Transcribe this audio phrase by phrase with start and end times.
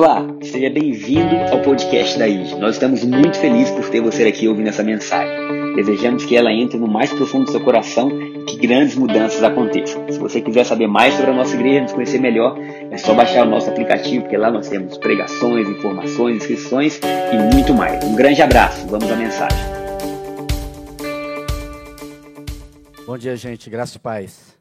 [0.00, 2.54] Olá, seja bem-vindo ao podcast da IG.
[2.54, 5.74] Nós estamos muito felizes por ter você aqui ouvindo essa mensagem.
[5.76, 10.10] Desejamos que ela entre no mais profundo do seu coração e que grandes mudanças aconteçam.
[10.10, 12.58] Se você quiser saber mais sobre a nossa igreja, nos conhecer melhor,
[12.90, 17.74] é só baixar o nosso aplicativo, porque lá nós temos pregações, informações, inscrições e muito
[17.74, 18.02] mais.
[18.02, 19.58] Um grande abraço, vamos à mensagem.
[23.06, 23.68] Bom dia, gente.
[23.68, 24.56] Graças e paz.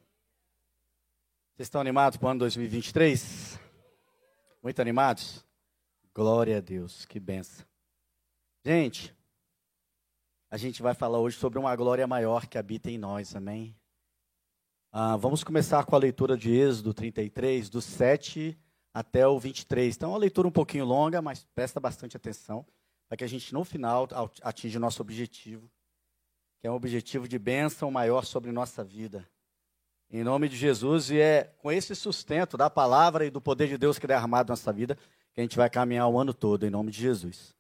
[1.56, 3.49] Vocês estão animados para o ano 2023?
[4.62, 5.46] Muito animados?
[6.14, 7.66] Glória a Deus, que benção.
[8.66, 9.16] Gente,
[10.52, 13.74] a gente vai falar hoje sobre uma glória maior que habita em nós, amém?
[14.92, 18.60] Ah, vamos começar com a leitura de Êxodo 33, do 7
[18.94, 19.96] até o 23.
[19.96, 22.66] Então, é uma leitura um pouquinho longa, mas presta bastante atenção,
[23.08, 24.10] para que a gente, no final,
[24.42, 25.72] atinja o nosso objetivo,
[26.60, 29.26] que é um objetivo de bênção maior sobre nossa vida.
[30.12, 33.78] Em nome de Jesus, e é com esse sustento da palavra e do poder de
[33.78, 34.98] Deus que é derramado na nossa vida
[35.32, 37.56] que a gente vai caminhar o ano todo, em nome de Jesus.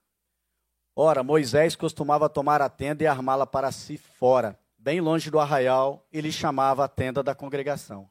[0.95, 6.07] Ora, Moisés costumava tomar a tenda e armá-la para si fora, bem longe do arraial,
[6.11, 8.09] e lhe chamava a tenda da congregação.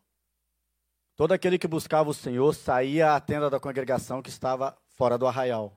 [1.17, 5.27] Todo aquele que buscava o Senhor saía à tenda da congregação que estava fora do
[5.27, 5.77] arraial.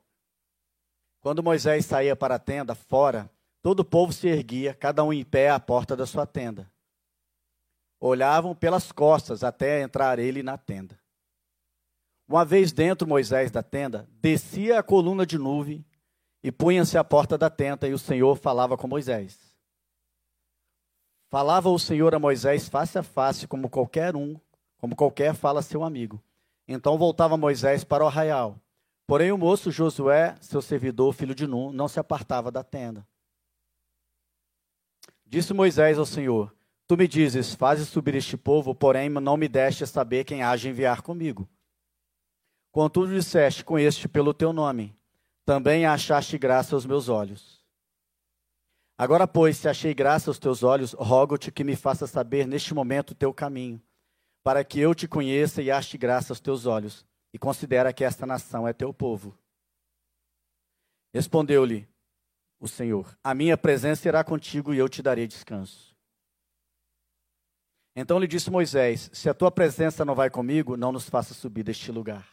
[1.20, 3.28] Quando Moisés saía para a tenda, fora,
[3.59, 6.70] todo o povo se erguia, cada um em pé à porta da sua tenda
[8.02, 11.00] olhavam pelas costas até entrar ele na tenda.
[12.28, 15.86] Uma vez dentro Moisés da tenda, descia a coluna de nuvem
[16.44, 19.38] e punha-se à porta da tenda, e o Senhor falava com Moisés.
[21.30, 24.36] Falava o Senhor a Moisés face a face, como qualquer um,
[24.80, 26.22] como qualquer fala seu amigo.
[26.68, 28.60] Então voltava Moisés para o arraial.
[29.06, 33.06] Porém o moço Josué, seu servidor, filho de Nun, não se apartava da tenda.
[35.26, 36.54] Disse Moisés ao Senhor:
[36.92, 40.67] Tu me dizes, fazes subir este povo, porém não me deste saber quem há de
[40.67, 41.50] enviar comigo.
[42.70, 44.94] Contudo disseste, conheço-te pelo teu nome,
[45.45, 47.66] também achaste graça aos meus olhos.
[48.98, 53.11] Agora, pois, se achei graça aos teus olhos, rogo-te que me faça saber neste momento
[53.11, 53.82] o teu caminho,
[54.43, 58.26] para que eu te conheça e ache graça aos teus olhos, e considera que esta
[58.26, 59.33] nação é teu povo.
[61.14, 61.87] Respondeu-lhe
[62.60, 65.91] o Senhor: A minha presença irá contigo e eu te darei descanso.
[67.96, 71.64] Então lhe disse Moisés: Se a tua presença não vai comigo, não nos faça subir
[71.64, 72.28] deste lugar.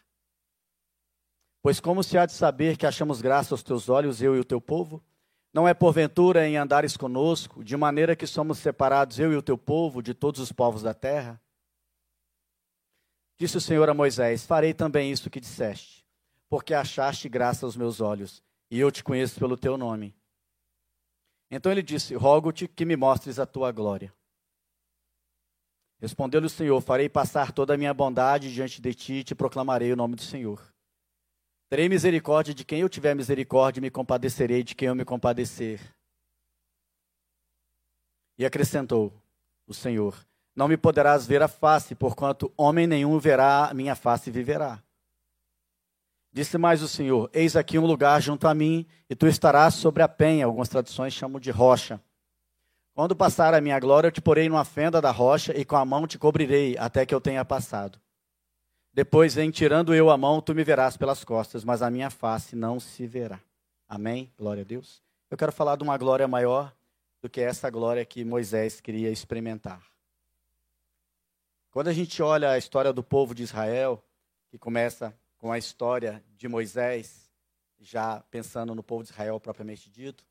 [1.63, 4.45] Pois como se há de saber que achamos graça aos teus olhos, eu e o
[4.45, 5.03] teu povo?
[5.53, 9.59] Não é porventura em andares conosco, de maneira que somos separados, eu e o teu
[9.59, 11.41] povo, de todos os povos da terra?
[13.37, 16.07] Disse o Senhor a Moisés: Farei também isso que disseste,
[16.49, 20.15] porque achaste graça aos meus olhos, e eu te conheço pelo teu nome.
[21.51, 24.13] Então ele disse: Rogo-te que me mostres a tua glória.
[26.01, 29.93] Respondeu-lhe o Senhor: Farei passar toda a minha bondade diante de ti e te proclamarei
[29.93, 30.63] o nome do Senhor.
[31.69, 35.81] Terei misericórdia de quem eu tiver misericórdia e me compadecerei de quem eu me compadecer.
[38.39, 39.13] E acrescentou
[39.67, 44.31] o Senhor: Não me poderás ver a face, porquanto homem nenhum verá a minha face
[44.31, 44.83] e viverá.
[46.33, 50.03] Disse mais o Senhor: Eis aqui um lugar junto a mim, e tu estarás sobre
[50.03, 50.47] a penha.
[50.47, 52.01] Algumas traduções chamam de rocha.
[52.99, 55.85] Quando passar a minha glória, eu te porei numa fenda da rocha e com a
[55.85, 57.97] mão te cobrirei até que eu tenha passado.
[58.93, 62.57] Depois, em tirando eu a mão, tu me verás pelas costas, mas a minha face
[62.57, 63.39] não se verá.
[63.89, 64.33] Amém?
[64.37, 65.01] Glória a Deus.
[65.31, 66.75] Eu quero falar de uma glória maior
[67.23, 69.81] do que essa glória que Moisés queria experimentar.
[71.71, 74.03] Quando a gente olha a história do povo de Israel,
[74.51, 77.31] que começa com a história de Moisés,
[77.79, 80.27] já pensando no povo de Israel propriamente dito,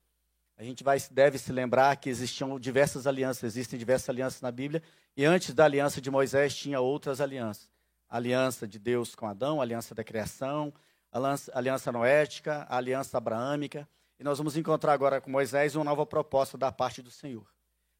[0.57, 4.81] a gente vai, deve se lembrar que existiam diversas alianças, existem diversas alianças na Bíblia,
[5.15, 7.69] e antes da aliança de Moisés tinha outras alianças.
[8.09, 10.73] A aliança de Deus com Adão, a aliança da criação,
[11.11, 11.19] a
[11.53, 13.87] aliança, noética, a aliança abraâmica.
[14.19, 17.45] E nós vamos encontrar agora com Moisés uma nova proposta da parte do Senhor.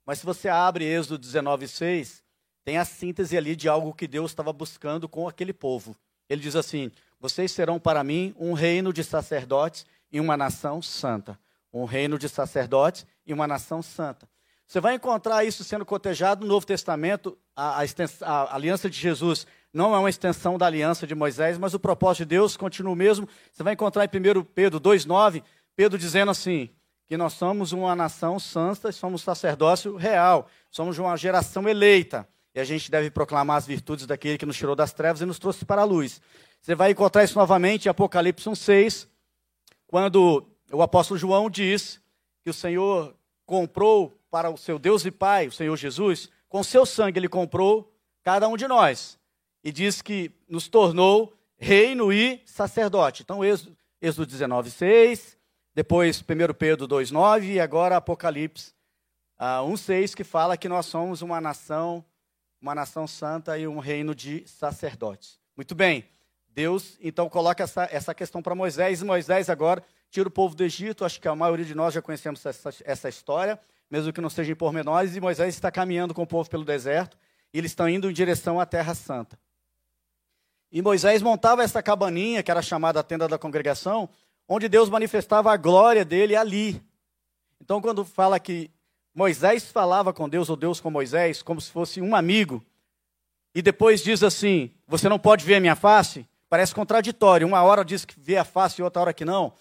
[0.03, 2.23] Mas se você abre Êxodo 19, 6,
[2.63, 5.96] tem a síntese ali de algo que Deus estava buscando com aquele povo.
[6.28, 11.37] Ele diz assim: Vocês serão para mim um reino de sacerdotes e uma nação santa
[11.82, 14.28] um reino de sacerdotes e uma nação santa.
[14.66, 17.85] Você vai encontrar isso sendo cotejado no Novo Testamento, a, a,
[18.26, 22.24] a, aliança de Jesus não é uma extensão da aliança de Moisés, mas o propósito
[22.24, 23.28] de Deus continua o mesmo.
[23.52, 25.44] Você vai encontrar em 1 Pedro 2,9,
[25.76, 26.70] Pedro dizendo assim:
[27.08, 32.28] que nós somos uma nação santa, somos sacerdócio real, somos uma geração eleita.
[32.53, 35.40] E a gente deve proclamar as virtudes daquele que nos tirou das trevas e nos
[35.40, 36.20] trouxe para a luz.
[36.62, 39.08] Você vai encontrar isso novamente em Apocalipse 1,6,
[39.85, 41.99] quando o apóstolo João diz
[42.43, 43.16] que o Senhor
[43.46, 47.93] comprou para o seu Deus e Pai, o Senhor Jesus, com seu sangue ele comprou
[48.23, 49.17] cada um de nós.
[49.64, 53.23] E diz que nos tornou reino e sacerdote.
[53.23, 53.41] Então,
[54.02, 55.37] Êxodo 19, 6,
[55.73, 58.73] depois 1 Pedro 2, 9 e agora Apocalipse
[59.40, 62.03] uh, 1, 6, que fala que nós somos uma nação,
[62.61, 65.40] uma nação santa e um reino de sacerdotes.
[65.55, 66.05] Muito bem,
[66.49, 70.64] Deus então coloca essa, essa questão para Moisés, e Moisés agora tira o povo do
[70.64, 73.59] Egito, acho que a maioria de nós já conhecemos essa, essa história,
[73.90, 77.18] mesmo que não seja em pormenores, e Moisés está caminhando com o povo pelo deserto,
[77.54, 79.40] e eles estão indo em direção à Terra Santa.
[80.72, 84.09] E Moisés montava essa cabaninha, que era chamada a tenda da congregação,
[84.48, 86.82] onde Deus manifestava a glória dele ali.
[87.62, 88.70] Então, quando fala que
[89.14, 92.64] Moisés falava com Deus, ou Deus com Moisés, como se fosse um amigo,
[93.56, 96.28] e depois diz assim: Você não pode ver a minha face?
[96.50, 97.48] Parece contraditório.
[97.48, 99.54] Uma hora diz que vê a face e outra hora que não.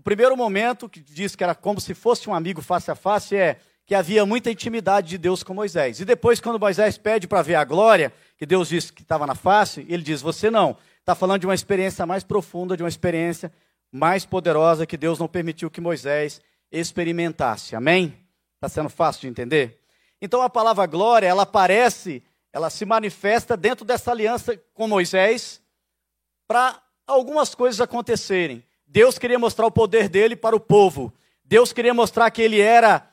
[0.00, 3.36] O primeiro momento que diz que era como se fosse um amigo face a face
[3.36, 6.00] é que havia muita intimidade de Deus com Moisés.
[6.00, 9.34] E depois, quando Moisés pede para ver a glória, que Deus disse que estava na
[9.34, 10.74] face, ele diz: Você não.
[11.00, 13.52] Está falando de uma experiência mais profunda, de uma experiência
[13.92, 16.40] mais poderosa que Deus não permitiu que Moisés
[16.72, 17.76] experimentasse.
[17.76, 18.16] Amém?
[18.54, 19.82] Está sendo fácil de entender?
[20.18, 22.22] Então a palavra glória, ela aparece,
[22.54, 25.60] ela se manifesta dentro dessa aliança com Moisés
[26.48, 28.64] para algumas coisas acontecerem.
[28.92, 31.12] Deus queria mostrar o poder dele para o povo.
[31.44, 33.08] Deus queria mostrar que ele era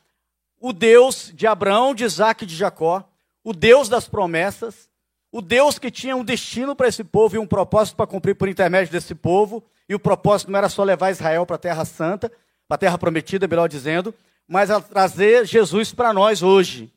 [0.59, 3.07] o Deus de Abraão, de Isaac e de Jacó,
[3.44, 4.89] o Deus das promessas,
[5.31, 8.50] o Deus que tinha um destino para esse povo e um propósito para cumprir por
[8.50, 12.31] intermédio desse povo, e o propósito não era só levar Israel para a Terra Santa,
[12.68, 14.13] para a Terra Prometida, melhor dizendo,
[14.47, 16.91] mas a trazer Jesus para nós hoje.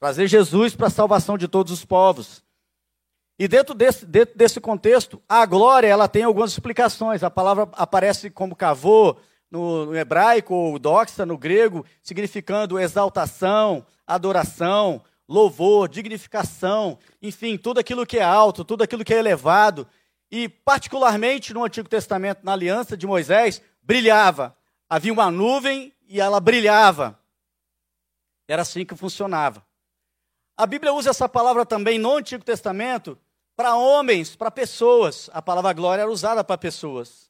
[0.00, 2.42] Trazer Jesus para a salvação de todos os povos.
[3.38, 7.22] E dentro desse, dentro desse contexto, a glória ela tem algumas explicações.
[7.22, 9.16] A palavra aparece como cavô,
[9.50, 18.06] no, no hebraico ou doxa no grego, significando exaltação, adoração, louvor, dignificação, enfim, tudo aquilo
[18.06, 19.86] que é alto, tudo aquilo que é elevado.
[20.30, 24.56] E, particularmente no Antigo Testamento, na aliança de Moisés, brilhava.
[24.88, 27.18] Havia uma nuvem e ela brilhava.
[28.46, 29.64] Era assim que funcionava.
[30.56, 33.18] A Bíblia usa essa palavra também no Antigo Testamento
[33.58, 35.28] para homens, para pessoas.
[35.32, 37.28] A palavra glória era usada para pessoas.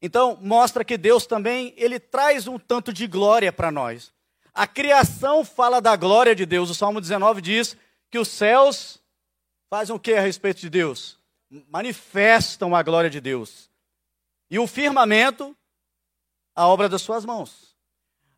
[0.00, 4.12] Então, mostra que Deus também, ele traz um tanto de glória para nós.
[4.54, 6.70] A criação fala da glória de Deus.
[6.70, 7.76] O Salmo 19 diz
[8.08, 9.02] que os céus
[9.68, 11.18] fazem o que a respeito de Deus?
[11.68, 13.68] Manifestam a glória de Deus.
[14.48, 15.56] E o firmamento,
[16.54, 17.74] a obra das suas mãos.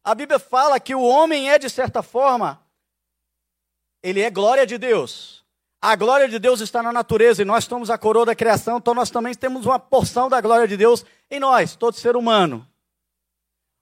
[0.03, 2.65] A Bíblia fala que o homem é, de certa forma,
[4.03, 5.40] ele é glória de Deus.
[5.83, 8.93] A glória de Deus está na natureza e nós somos a coroa da criação, então
[8.93, 12.67] nós também temos uma porção da glória de Deus em nós, todo ser humano.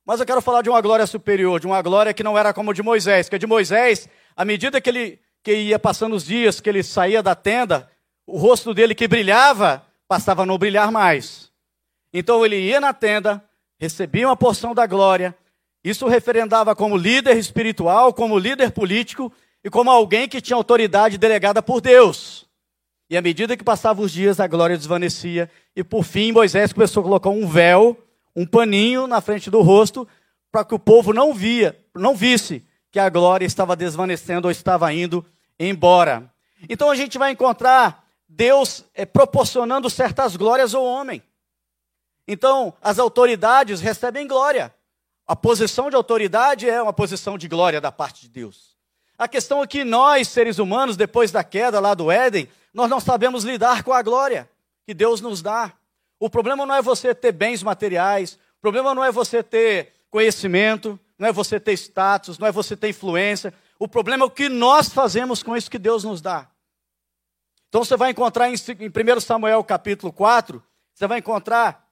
[0.07, 2.71] Mas eu quero falar de uma glória superior, de uma glória que não era como
[2.71, 6.25] a de Moisés, que a de Moisés, à medida que ele que ia passando os
[6.25, 7.91] dias, que ele saía da tenda,
[8.27, 11.51] o rosto dele que brilhava passava a não brilhar mais.
[12.13, 13.43] Então ele ia na tenda,
[13.79, 15.37] recebia uma porção da glória,
[15.83, 19.33] isso referendava como líder espiritual, como líder político,
[19.69, 22.47] e como alguém que tinha autoridade delegada por Deus.
[23.11, 25.51] E à medida que passavam os dias, a glória desvanecia.
[25.77, 27.95] E por fim, Moisés começou a colocar um véu,
[28.35, 30.09] um paninho na frente do rosto,
[30.51, 34.91] para que o povo não via, não visse que a glória estava desvanecendo ou estava
[34.91, 35.23] indo
[35.61, 36.33] embora.
[36.67, 41.23] Então a gente vai encontrar Deus é, proporcionando certas glórias ao homem.
[42.27, 44.75] Então as autoridades recebem glória.
[45.27, 48.78] A posição de autoridade é uma posição de glória da parte de Deus.
[49.19, 53.01] A questão é que nós, seres humanos, depois da queda lá do Éden, nós não
[53.01, 54.49] sabemos lidar com a glória
[54.87, 55.73] que Deus nos dá.
[56.21, 60.99] O problema não é você ter bens materiais, o problema não é você ter conhecimento,
[61.19, 63.53] não é você ter status, não é você ter influência.
[63.79, 66.49] O problema é o que nós fazemos com isso que Deus nos dá.
[67.69, 70.63] Então você vai encontrar em 1 Samuel capítulo 4,
[70.95, 71.87] você vai encontrar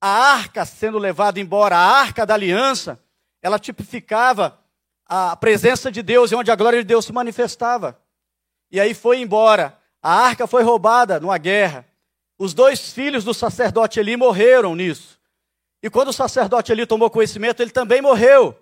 [0.00, 3.00] a arca sendo levada embora, a arca da aliança,
[3.40, 4.61] ela tipificava
[5.14, 8.00] a presença de Deus e onde a glória de Deus se manifestava.
[8.70, 9.78] E aí foi embora.
[10.02, 11.86] A arca foi roubada numa guerra.
[12.38, 15.20] Os dois filhos do sacerdote Eli morreram nisso.
[15.82, 18.58] E quando o sacerdote Eli tomou conhecimento, ele também morreu.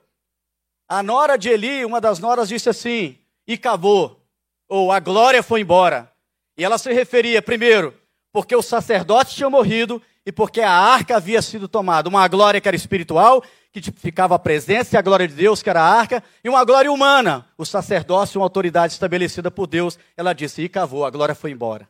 [0.88, 3.16] A nora de Eli, uma das noras, disse assim:
[3.46, 4.20] e acabou.
[4.68, 6.12] Ou a glória foi embora.
[6.58, 7.96] E ela se referia, primeiro,
[8.32, 12.08] porque o sacerdote tinha morrido e porque a arca havia sido tomada.
[12.08, 15.70] Uma glória que era espiritual que tipificava a presença e a glória de Deus, que
[15.70, 19.98] era a arca, e uma glória humana, o sacerdócio, uma autoridade estabelecida por Deus.
[20.16, 21.88] Ela disse: e cavou, a glória foi embora.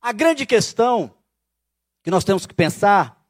[0.00, 1.14] A grande questão
[2.02, 3.22] que nós temos que pensar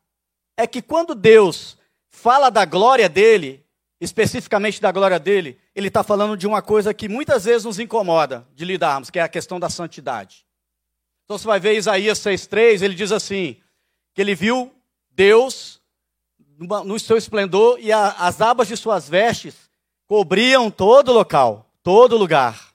[0.56, 1.76] é que quando Deus
[2.08, 3.64] fala da glória dele,
[4.00, 8.46] especificamente da glória dele, ele está falando de uma coisa que muitas vezes nos incomoda
[8.54, 10.44] de lidarmos, que é a questão da santidade.
[11.24, 13.56] Então você vai ver Isaías 6,3, ele diz assim:
[14.14, 14.72] que ele viu
[15.10, 15.80] Deus
[16.58, 19.54] no seu esplendor e a, as abas de suas vestes
[20.06, 22.72] cobriam todo local, todo lugar.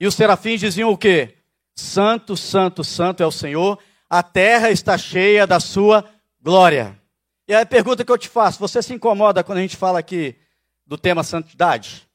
[0.00, 1.36] E os serafins diziam o quê?
[1.74, 6.04] Santo, santo, santo é o Senhor, a terra está cheia da sua
[6.40, 7.00] glória.
[7.48, 10.36] E a pergunta que eu te faço: você se incomoda quando a gente fala aqui
[10.86, 12.08] do tema santidade?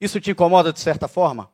[0.00, 1.50] Isso te incomoda de certa forma?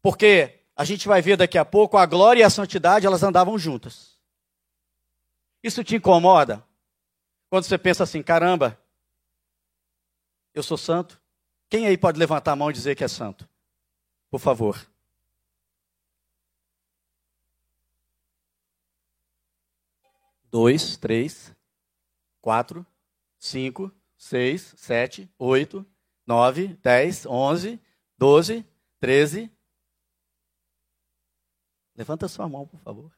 [0.00, 3.58] Porque a gente vai ver daqui a pouco a glória e a santidade, elas andavam
[3.58, 4.18] juntas.
[5.62, 6.66] Isso te incomoda?
[7.48, 8.78] Quando você pensa assim, caramba,
[10.54, 11.20] eu sou santo?
[11.68, 13.48] Quem aí pode levantar a mão e dizer que é santo?
[14.30, 14.90] Por favor.
[20.50, 21.54] Dois, três,
[22.40, 22.86] quatro,
[23.38, 25.86] cinco, seis, sete, oito,
[26.26, 27.80] nove, dez, onze,
[28.18, 28.66] doze,
[29.00, 29.50] treze.
[31.94, 33.12] Levanta sua mão, por favor.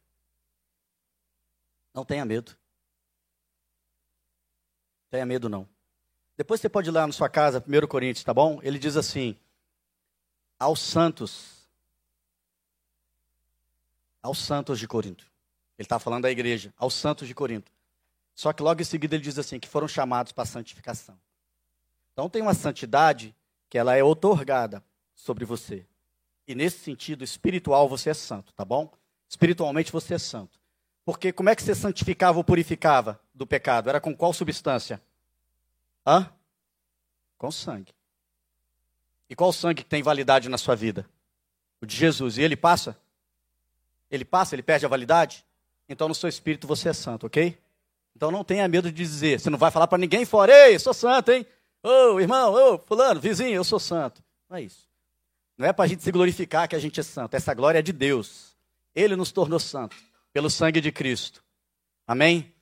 [1.93, 2.57] Não tenha medo.
[5.11, 5.69] Tenha medo, não.
[6.37, 8.59] Depois você pode ir lá na sua casa, 1 Coríntios, tá bom?
[8.63, 9.37] Ele diz assim:
[10.59, 11.69] aos santos,
[14.21, 15.25] aos santos de Corinto.
[15.79, 17.71] Ele está falando da igreja, aos santos de Corinto.
[18.35, 21.19] Só que logo em seguida ele diz assim: que foram chamados para santificação.
[22.13, 23.35] Então tem uma santidade
[23.69, 24.83] que ela é otorgada
[25.15, 25.87] sobre você.
[26.47, 28.93] E nesse sentido espiritual você é santo, tá bom?
[29.29, 30.59] Espiritualmente você é santo.
[31.05, 33.89] Porque como é que você santificava ou purificava do pecado?
[33.89, 35.03] Era com qual substância?
[36.07, 36.31] Hã?
[37.37, 37.93] Com sangue.
[39.29, 41.09] E qual sangue que tem validade na sua vida?
[41.81, 42.39] O de Jesus.
[42.39, 42.99] E ele passa?
[44.11, 45.45] Ele passa, ele perde a validade?
[45.89, 47.59] Então no seu espírito você é santo, ok?
[48.15, 49.41] Então não tenha medo de dizer.
[49.41, 51.47] Você não vai falar para ninguém fora, ei, sou santo, hein?
[51.83, 54.23] Ô, oh, irmão, ô, oh, fulano, vizinho, eu sou santo.
[54.49, 54.89] Não é isso.
[55.57, 57.35] Não é para a gente se glorificar que a gente é santo.
[57.35, 58.57] Essa glória é de Deus.
[58.95, 59.97] Ele nos tornou santo
[60.33, 61.43] pelo sangue de Cristo.
[62.07, 62.53] Amém?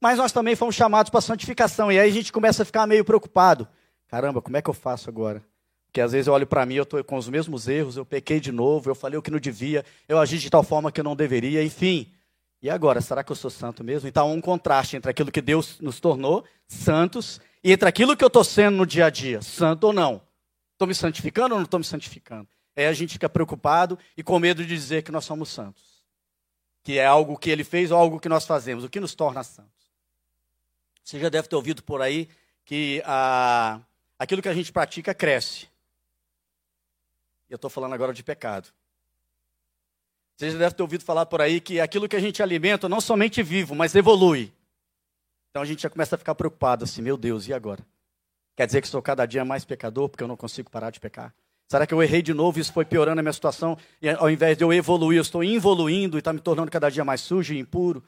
[0.00, 1.90] Mas nós também fomos chamados para santificação.
[1.90, 3.66] E aí a gente começa a ficar meio preocupado.
[4.08, 5.42] Caramba, como é que eu faço agora?
[5.86, 8.40] Porque às vezes eu olho para mim, eu estou com os mesmos erros, eu pequei
[8.40, 11.04] de novo, eu falei o que não devia, eu agi de tal forma que eu
[11.04, 12.10] não deveria, enfim.
[12.62, 14.08] E agora, será que eu sou santo mesmo?
[14.08, 18.24] Então há um contraste entre aquilo que Deus nos tornou, santos, e entre aquilo que
[18.24, 20.22] eu estou sendo no dia a dia, santo ou não.
[20.82, 22.48] Estou me santificando ou não estou me santificando?
[22.74, 26.02] Aí a gente fica preocupado e com medo de dizer que nós somos santos.
[26.82, 29.44] Que é algo que ele fez ou algo que nós fazemos, o que nos torna
[29.44, 29.70] santos.
[31.04, 32.28] Você já deve ter ouvido por aí
[32.64, 33.80] que a,
[34.18, 35.68] aquilo que a gente pratica cresce.
[37.48, 38.68] Eu estou falando agora de pecado.
[40.36, 43.00] Você já deve ter ouvido falar por aí que aquilo que a gente alimenta não
[43.00, 44.52] somente vivo, mas evolui.
[45.50, 47.86] Então a gente já começa a ficar preocupado assim, meu Deus, e agora?
[48.56, 51.34] Quer dizer que sou cada dia mais pecador porque eu não consigo parar de pecar?
[51.68, 53.78] Será que eu errei de novo e isso foi piorando a minha situação?
[54.00, 57.04] E ao invés de eu evoluir, eu estou involuindo e está me tornando cada dia
[57.04, 58.04] mais sujo e impuro?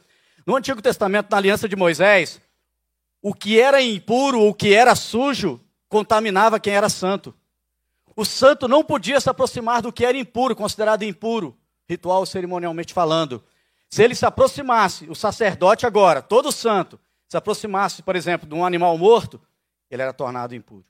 [0.47, 2.41] No Antigo Testamento, na aliança de Moisés,
[3.23, 5.59] o que era impuro, o que era sujo,
[5.89, 7.35] contaminava quem era santo.
[8.15, 11.57] O santo não podia se aproximar do que era impuro, considerado impuro,
[11.89, 13.43] ritual cerimonialmente falando.
[13.89, 18.65] Se ele se aproximasse, o sacerdote agora, todo santo, se aproximasse, por exemplo, de um
[18.65, 19.41] animal morto,
[19.95, 20.85] ele era tornado impuro.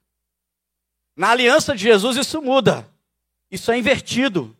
[1.15, 2.89] Na aliança de Jesus isso muda.
[3.51, 4.57] Isso é invertido.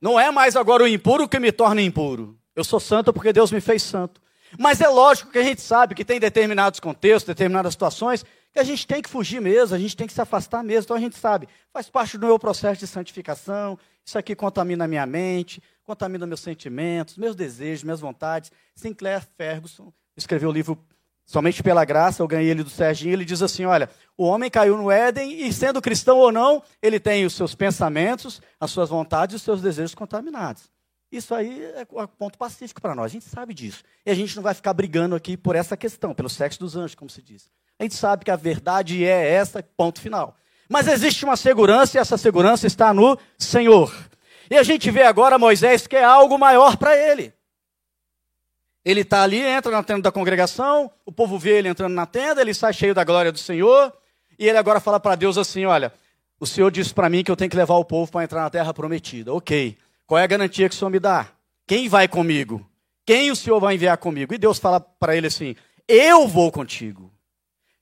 [0.00, 2.36] Não é mais agora o impuro que me torna impuro.
[2.54, 4.20] Eu sou santo porque Deus me fez santo.
[4.58, 8.64] Mas é lógico que a gente sabe que tem determinados contextos, determinadas situações, que a
[8.64, 10.82] gente tem que fugir mesmo, a gente tem que se afastar mesmo.
[10.84, 13.78] Então a gente sabe, faz parte do meu processo de santificação.
[14.04, 18.50] Isso aqui contamina a minha mente, contamina meus sentimentos, meus desejos, minhas vontades.
[18.74, 20.78] Sinclair Ferguson escreveu o livro
[21.26, 24.76] Somente pela graça, eu ganhei ele do Serginho, ele diz assim: olha, o homem caiu
[24.76, 29.34] no Éden e, sendo cristão ou não, ele tem os seus pensamentos, as suas vontades
[29.34, 30.70] e os seus desejos contaminados.
[31.10, 33.82] Isso aí é ponto pacífico para nós, a gente sabe disso.
[34.04, 36.94] E a gente não vai ficar brigando aqui por essa questão, pelo sexo dos anjos,
[36.94, 37.50] como se diz.
[37.78, 40.36] A gente sabe que a verdade é essa, ponto final.
[40.68, 43.92] Mas existe uma segurança e essa segurança está no Senhor.
[44.48, 47.34] E a gente vê agora Moisés que é algo maior para ele.
[48.86, 52.40] Ele está ali, entra na tenda da congregação, o povo vê ele entrando na tenda,
[52.40, 53.92] ele sai cheio da glória do Senhor,
[54.38, 55.92] e ele agora fala para Deus assim: Olha,
[56.38, 58.48] o Senhor disse para mim que eu tenho que levar o povo para entrar na
[58.48, 59.34] terra prometida.
[59.34, 59.76] Ok,
[60.06, 61.26] qual é a garantia que o Senhor me dá?
[61.66, 62.64] Quem vai comigo?
[63.04, 64.32] Quem o Senhor vai enviar comigo?
[64.32, 65.56] E Deus fala para ele assim:
[65.88, 67.12] Eu vou contigo.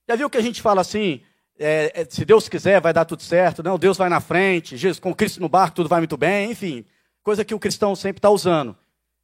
[0.09, 1.21] Já viu que a gente fala assim?
[1.59, 3.63] É, é, se Deus quiser, vai dar tudo certo.
[3.63, 4.75] Não, Deus vai na frente.
[4.79, 6.51] Jesus, com Cristo no barco, tudo vai muito bem.
[6.51, 6.83] Enfim,
[7.23, 8.75] coisa que o cristão sempre está usando.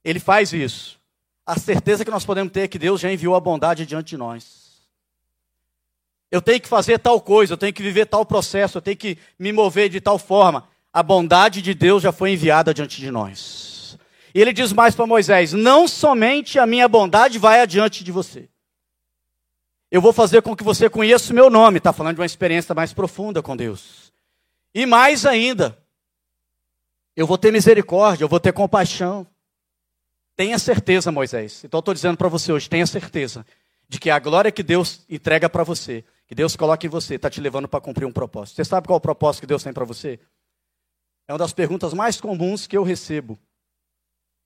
[0.04, 0.99] Ele faz isso
[1.46, 4.16] a certeza que nós podemos ter é que Deus já enviou a bondade diante de
[4.16, 4.60] nós.
[6.30, 9.18] Eu tenho que fazer tal coisa, eu tenho que viver tal processo, eu tenho que
[9.38, 10.68] me mover de tal forma.
[10.92, 13.98] A bondade de Deus já foi enviada diante de nós.
[14.32, 18.48] E ele diz mais para Moisés: Não somente a minha bondade vai adiante de você.
[19.90, 21.78] Eu vou fazer com que você conheça o meu nome.
[21.78, 24.12] Está falando de uma experiência mais profunda com Deus.
[24.72, 25.76] E mais ainda,
[27.16, 29.26] eu vou ter misericórdia, eu vou ter compaixão.
[30.40, 31.62] Tenha certeza, Moisés.
[31.64, 33.44] Então estou dizendo para você hoje, tenha certeza
[33.86, 37.28] de que a glória que Deus entrega para você, que Deus coloca em você, está
[37.28, 38.56] te levando para cumprir um propósito.
[38.56, 40.18] Você sabe qual é o propósito que Deus tem para você?
[41.28, 43.38] É uma das perguntas mais comuns que eu recebo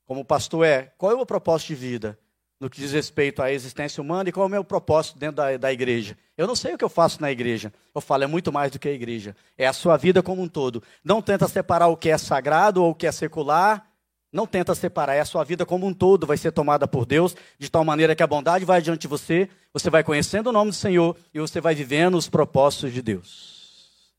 [0.04, 2.18] como pastor é, qual é o meu propósito de vida
[2.58, 5.56] no que diz respeito à existência humana e qual é o meu propósito dentro da,
[5.56, 6.18] da igreja?
[6.36, 7.72] Eu não sei o que eu faço na igreja.
[7.94, 9.36] Eu falo, é muito mais do que a igreja.
[9.56, 10.82] É a sua vida como um todo.
[11.04, 13.93] Não tenta separar o que é sagrado ou o que é secular.
[14.34, 17.36] Não tenta separar, é a sua vida como um todo vai ser tomada por Deus,
[17.56, 20.72] de tal maneira que a bondade vai adiante de você, você vai conhecendo o nome
[20.72, 24.12] do Senhor e você vai vivendo os propósitos de Deus.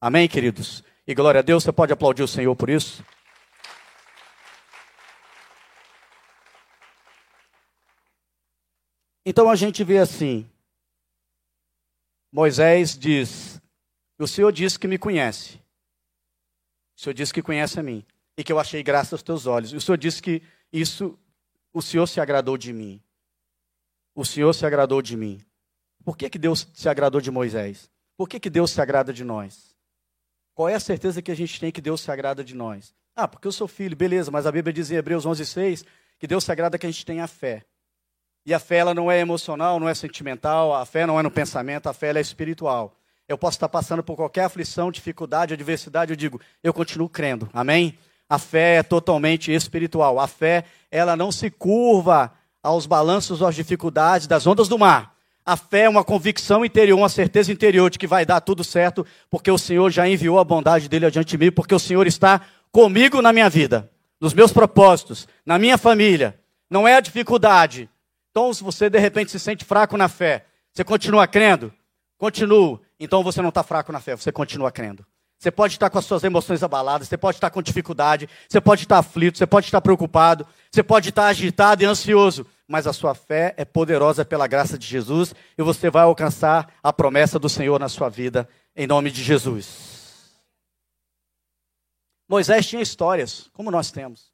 [0.00, 0.84] Amém, queridos?
[1.04, 3.04] E glória a Deus, você pode aplaudir o Senhor por isso?
[9.24, 10.48] Então a gente vê assim:
[12.30, 13.60] Moisés diz:
[14.16, 15.60] O Senhor disse que me conhece.
[16.96, 18.06] O Senhor disse que conhece a mim.
[18.36, 19.72] E que eu achei graça aos teus olhos.
[19.72, 21.18] E o Senhor disse que isso,
[21.72, 23.02] o Senhor se agradou de mim.
[24.14, 25.40] O Senhor se agradou de mim.
[26.04, 27.90] Por que, que Deus se agradou de Moisés?
[28.16, 29.74] Por que, que Deus se agrada de nós?
[30.54, 32.94] Qual é a certeza que a gente tem que Deus se agrada de nós?
[33.14, 35.84] Ah, porque eu sou filho, beleza, mas a Bíblia diz em Hebreus 11,6
[36.18, 37.64] que Deus se agrada que a gente tenha fé.
[38.44, 41.30] E a fé ela não é emocional, não é sentimental, a fé não é no
[41.30, 42.96] pensamento, a fé é espiritual.
[43.28, 47.50] Eu posso estar passando por qualquer aflição, dificuldade, adversidade, eu digo, eu continuo crendo.
[47.52, 47.98] Amém?
[48.28, 50.18] A fé é totalmente espiritual.
[50.18, 55.14] A fé, ela não se curva aos balanços, às dificuldades das ondas do mar.
[55.44, 59.06] A fé é uma convicção interior, uma certeza interior de que vai dar tudo certo,
[59.30, 62.40] porque o Senhor já enviou a bondade dele adiante de mim, porque o Senhor está
[62.72, 63.88] comigo na minha vida,
[64.20, 66.36] nos meus propósitos, na minha família.
[66.68, 67.88] Não é a dificuldade,
[68.36, 71.72] então, se você de repente se sente fraco na fé, você continua crendo?
[72.18, 72.82] Continua.
[73.00, 75.06] Então você não está fraco na fé, você continua crendo.
[75.38, 78.82] Você pode estar com as suas emoções abaladas, você pode estar com dificuldade, você pode
[78.82, 83.14] estar aflito, você pode estar preocupado, você pode estar agitado e ansioso, mas a sua
[83.14, 87.78] fé é poderosa pela graça de Jesus e você vai alcançar a promessa do Senhor
[87.78, 89.96] na sua vida, em nome de Jesus.
[92.28, 94.32] Moisés tinha histórias, como nós temos.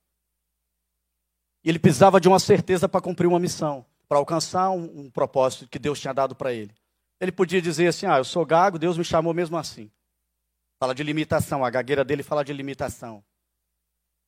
[1.64, 5.66] E ele precisava de uma certeza para cumprir uma missão para alcançar um, um, propósito
[5.66, 6.70] que Deus tinha dado para ele.
[7.18, 9.90] Ele podia dizer assim: Ah, eu sou gago, Deus me chamou mesmo assim.
[10.82, 13.22] Fala de limitação, a gagueira dele fala de limitação.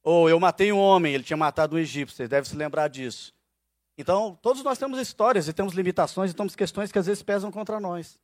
[0.04, 3.34] Ou eu matei um homem, ele tinha matado um egípcio, você deve se lembrar disso.
[3.98, 7.50] Então, todos nós temos histórias e temos limitações e temos questões que às vezes pesam
[7.50, 8.20] contra nós.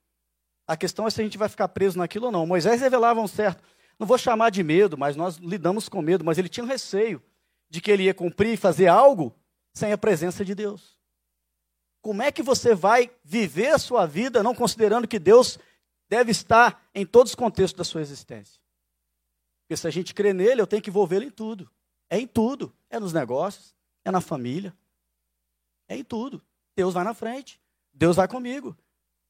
[0.64, 2.46] A questão é se a gente vai ficar preso naquilo ou não.
[2.46, 3.64] Moisés revelava um certo,
[3.98, 7.20] não vou chamar de medo, mas nós lidamos com medo, mas ele tinha um receio
[7.68, 9.34] de que ele ia cumprir e fazer algo
[9.74, 10.96] sem a presença de Deus.
[12.00, 15.58] Como é que você vai viver a sua vida não considerando que Deus
[16.10, 18.60] deve estar em todos os contextos da sua existência?
[19.62, 21.70] Porque se a gente crê nele, eu tenho que envolvê-lo em tudo.
[22.10, 22.74] É em tudo.
[22.90, 23.72] É nos negócios,
[24.04, 24.74] é na família,
[25.88, 26.42] é em tudo.
[26.74, 27.60] Deus vai na frente.
[27.92, 28.76] Deus vai comigo.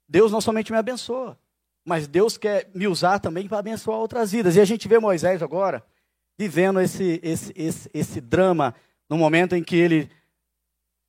[0.08, 1.38] Deus não somente me abençoa,
[1.84, 4.56] mas Deus quer me usar também para abençoar outras vidas.
[4.56, 5.84] E a gente vê Moisés agora
[6.38, 8.74] vivendo esse, esse, esse, esse drama
[9.08, 10.10] no momento em que ele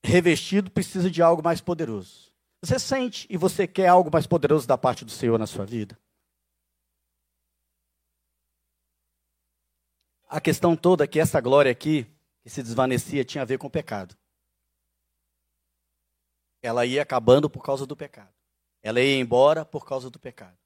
[0.03, 2.30] revestido precisa de algo mais poderoso.
[2.61, 5.97] Você sente e você quer algo mais poderoso da parte do Senhor na sua vida?
[10.29, 12.05] A questão toda é que essa glória aqui,
[12.41, 14.15] que se desvanecia, tinha a ver com o pecado.
[16.61, 18.33] Ela ia acabando por causa do pecado.
[18.81, 20.61] Ela ia embora por causa do pecado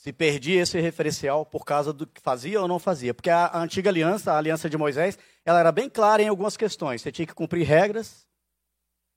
[0.00, 3.12] se perdia esse referencial por causa do que fazia ou não fazia.
[3.12, 7.02] Porque a, antiga aliança, a aliança de Moisés, ela era bem clara em algumas questões.
[7.02, 8.26] Você tinha que cumprir regras,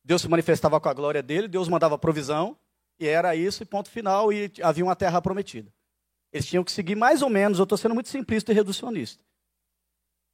[0.04, 2.58] Deus se manifestava com a glória dele, Deus mandava provisão,
[3.00, 5.72] e era isso, e ponto final, e havia uma terra prometida.
[6.32, 9.24] Eles tinham que seguir mais ou menos, eu estou sendo muito simplista e reducionista.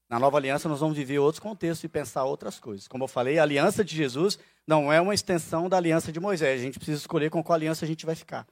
[0.10, 2.88] Na nova aliança, nós vamos viver outros contextos e pensar outras coisas.
[2.88, 6.60] Como eu falei, a aliança de Jesus não é uma extensão da aliança de Moisés.
[6.60, 8.48] A gente precisa escolher com qual aliança a gente vai ficar.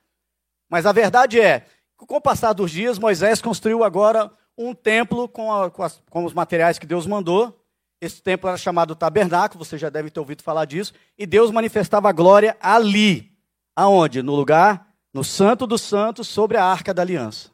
[0.70, 5.52] Mas a verdade é, com o passar dos dias, Moisés construiu agora um templo com,
[5.52, 7.57] a, com, as, com, os materiais que Deus mandou.
[8.00, 10.94] Esse templo era chamado tabernáculo, você já deve ter ouvido falar disso.
[11.18, 13.32] E Deus manifestava a glória ali.
[13.76, 14.22] Aonde?
[14.22, 17.52] No lugar, no Santo dos Santos, sobre a arca da aliança.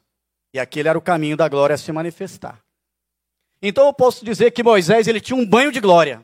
[0.52, 2.62] E aquele era o caminho da glória a se manifestar.
[3.62, 6.22] Então eu posso dizer que Moisés ele tinha um banho de glória.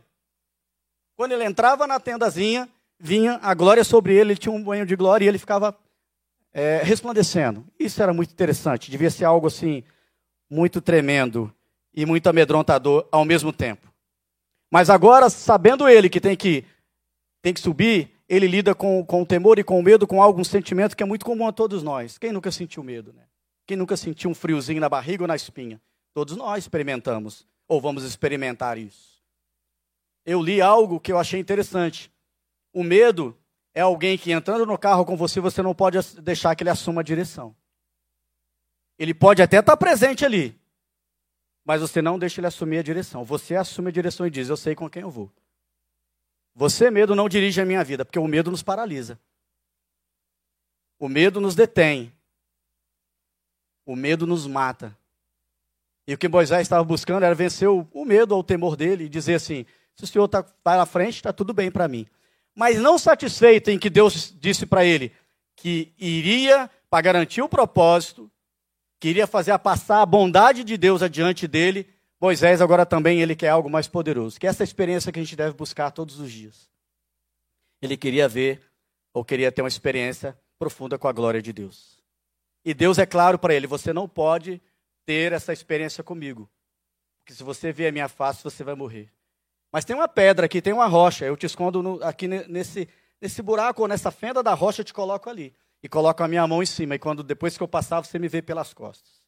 [1.17, 4.95] Quando ele entrava na tendazinha, vinha a glória sobre ele, ele tinha um banho de
[4.95, 5.77] glória e ele ficava
[6.53, 7.67] é, resplandecendo.
[7.79, 9.83] Isso era muito interessante, devia ser algo assim,
[10.51, 11.53] muito tremendo.
[11.93, 13.90] e muito amedrontador ao mesmo tempo.
[14.71, 16.65] Mas agora, sabendo ele que tem que,
[17.43, 20.45] tem que subir, ele lida com, com o temor e com o medo, com algum
[20.45, 22.17] sentimento que é muito comum a todos nós.
[22.17, 23.25] Quem nunca sentiu medo, né?
[23.67, 25.81] Quem nunca sentiu um friozinho na barriga ou na espinha?
[26.15, 29.21] Todos nós experimentamos, ou vamos experimentar isso.
[30.25, 32.13] Eu li algo que eu achei interessante.
[32.73, 33.37] O medo
[33.75, 37.01] é alguém que entrando no carro com você, você não pode deixar que ele assuma
[37.01, 37.55] a direção.
[38.99, 40.60] Ele pode até estar presente ali,
[41.65, 43.25] mas você não deixa ele assumir a direção.
[43.25, 45.31] Você assume a direção e diz: Eu sei com quem eu vou.
[46.55, 49.19] Você, medo, não dirige a minha vida, porque o medo nos paralisa.
[50.99, 52.13] O medo nos detém.
[53.87, 54.97] O medo nos mata.
[56.07, 59.09] E o que Moisés estava buscando era vencer o, medo ou o temor dele e
[59.09, 62.07] dizer assim: se o Senhor tá, vai à frente, está tudo bem para mim.
[62.55, 65.13] Mas não satisfeito em que Deus disse para ele
[65.55, 68.31] que iria, para garantir o propósito,
[69.01, 71.89] queria fazer a passar a bondade de Deus adiante dele,
[72.21, 75.35] Moisés agora também ele quer algo mais poderoso, que é essa experiência que a gente
[75.35, 76.71] deve buscar todos os dias.
[77.81, 78.61] Ele queria ver
[79.15, 81.99] ou queria ter uma experiência profunda com a glória de Deus.
[82.63, 84.61] E Deus é claro para ele: você não pode
[85.07, 86.49] ter essa experiência comigo,
[87.19, 89.11] porque se você ver a minha face, você vai morrer.
[89.73, 91.25] Mas tem uma pedra aqui, tem uma rocha.
[91.25, 92.87] Eu te escondo no, aqui nesse,
[93.19, 96.47] nesse buraco ou nessa fenda da rocha, eu te coloco ali e coloco a minha
[96.47, 96.95] mão em cima.
[96.95, 99.23] E quando depois que eu passar, você me vê pelas costas.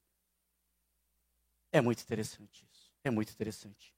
[1.72, 2.92] É muito interessante isso.
[3.04, 3.94] É muito interessante.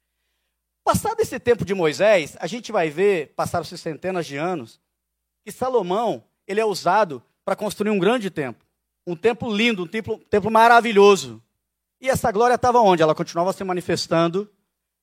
[0.84, 4.80] Passado esse tempo de Moisés, a gente vai ver, passaram-se centenas de anos,
[5.42, 8.66] que Salomão ele é usado para construir um grande templo.
[9.06, 11.42] Um templo lindo, um templo, um templo maravilhoso.
[12.00, 13.02] E essa glória estava onde?
[13.02, 14.50] Ela continuava se manifestando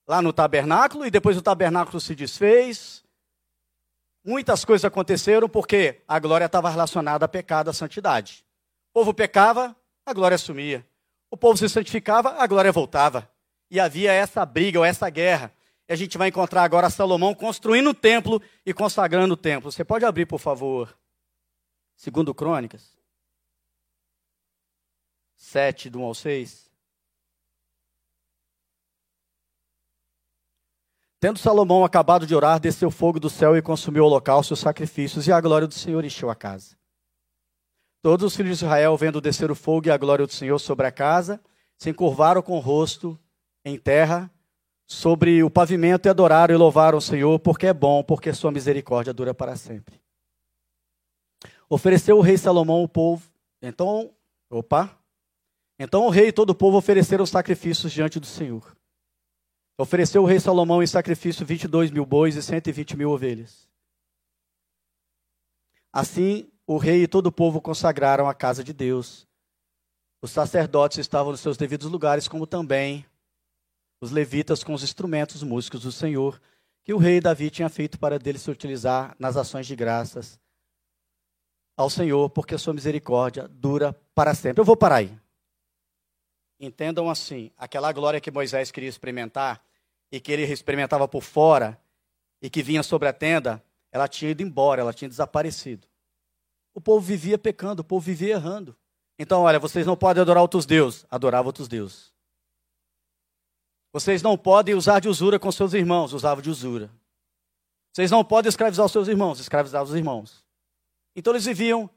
[0.07, 3.03] lá no tabernáculo, e depois o tabernáculo se desfez,
[4.23, 8.45] Muitas coisas aconteceram porque a glória estava relacionada a pecado, à santidade.
[8.91, 10.85] O povo pecava, a glória sumia.
[11.29, 13.29] O povo se santificava, a glória voltava.
[13.69, 15.51] E havia essa briga ou essa guerra.
[15.87, 19.71] E a gente vai encontrar agora Salomão construindo o templo e consagrando o templo.
[19.71, 20.95] Você pode abrir, por favor,
[21.95, 22.97] segundo Crônicas
[25.35, 26.70] 7, do 1 ao 6.
[31.21, 34.59] Tendo Salomão acabado de orar, desceu fogo do céu e consumiu o holocausto e os
[34.59, 36.75] sacrifícios, e a glória do Senhor encheu a casa.
[38.01, 40.87] Todos os filhos de Israel, vendo descer o fogo e a glória do Senhor sobre
[40.87, 41.39] a casa,
[41.77, 43.19] se encurvaram com o rosto
[43.63, 44.31] em terra
[44.87, 49.13] sobre o pavimento e adoraram e louvaram o Senhor, porque é bom, porque sua misericórdia
[49.13, 50.01] dura para sempre.
[51.69, 53.29] Ofereceu o rei Salomão o povo.
[53.61, 54.11] Então,
[54.49, 54.97] opa.
[55.77, 58.75] Então o rei e todo o povo ofereceram sacrifícios diante do Senhor.
[59.81, 63.67] Ofereceu o rei Salomão em sacrifício 22 mil bois e 120 mil ovelhas.
[65.91, 69.27] Assim, o rei e todo o povo consagraram a casa de Deus.
[70.21, 73.03] Os sacerdotes estavam nos seus devidos lugares, como também
[73.99, 76.39] os levitas com os instrumentos músicos do Senhor,
[76.83, 80.39] que o rei Davi tinha feito para dele se utilizar nas ações de graças
[81.75, 84.61] ao Senhor, porque a sua misericórdia dura para sempre.
[84.61, 85.19] Eu vou parar aí.
[86.59, 89.59] Entendam assim, aquela glória que Moisés queria experimentar,
[90.11, 91.79] e que ele experimentava por fora
[92.41, 95.87] e que vinha sobre a tenda, ela tinha ido embora, ela tinha desaparecido.
[96.73, 98.75] O povo vivia pecando, o povo vivia errando.
[99.19, 101.05] Então, olha, vocês não podem adorar outros deuses.
[101.09, 102.11] Adorava outros deuses.
[103.93, 106.13] Vocês não podem usar de usura com seus irmãos.
[106.13, 106.89] Usavam de usura.
[107.93, 109.39] Vocês não podem escravizar os seus irmãos.
[109.39, 110.43] Escravizavam os irmãos.
[111.15, 111.89] Então eles viviam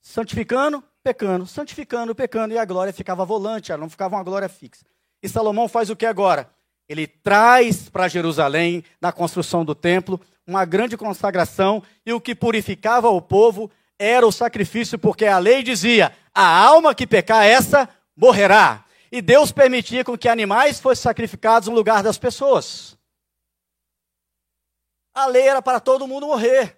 [0.00, 2.54] santificando, pecando, santificando, pecando.
[2.54, 4.84] E a glória ficava volante, ela não ficava uma glória fixa.
[5.22, 6.50] E Salomão faz o que agora?
[6.90, 13.08] Ele traz para Jerusalém, na construção do templo, uma grande consagração, e o que purificava
[13.08, 18.84] o povo era o sacrifício, porque a lei dizia: a alma que pecar essa morrerá.
[19.12, 22.98] E Deus permitia com que animais fossem sacrificados no lugar das pessoas.
[25.14, 26.76] A lei era para todo mundo morrer.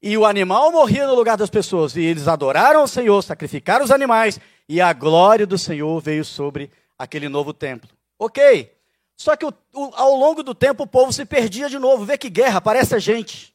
[0.00, 1.96] E o animal morria no lugar das pessoas.
[1.96, 6.70] E eles adoraram o Senhor, sacrificaram os animais, e a glória do Senhor veio sobre
[6.96, 7.90] aquele novo templo.
[8.16, 8.72] Ok,
[9.16, 12.04] só que o, o, ao longo do tempo o povo se perdia de novo.
[12.04, 13.54] Vê que guerra, parece a gente.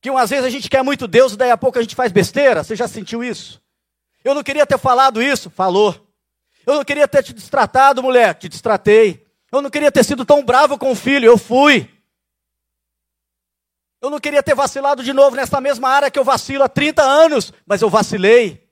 [0.00, 2.12] Que às vezes a gente quer muito Deus e daí a pouco a gente faz
[2.12, 2.62] besteira.
[2.62, 3.62] Você já sentiu isso?
[4.24, 5.48] Eu não queria ter falado isso.
[5.48, 6.08] Falou.
[6.66, 8.34] Eu não queria ter te destratado, mulher.
[8.34, 9.26] Te destratei.
[9.50, 11.26] Eu não queria ter sido tão bravo com o filho.
[11.26, 11.88] Eu fui.
[14.00, 17.02] Eu não queria ter vacilado de novo nessa mesma área que eu vacilo há 30
[17.02, 18.68] anos, mas eu vacilei.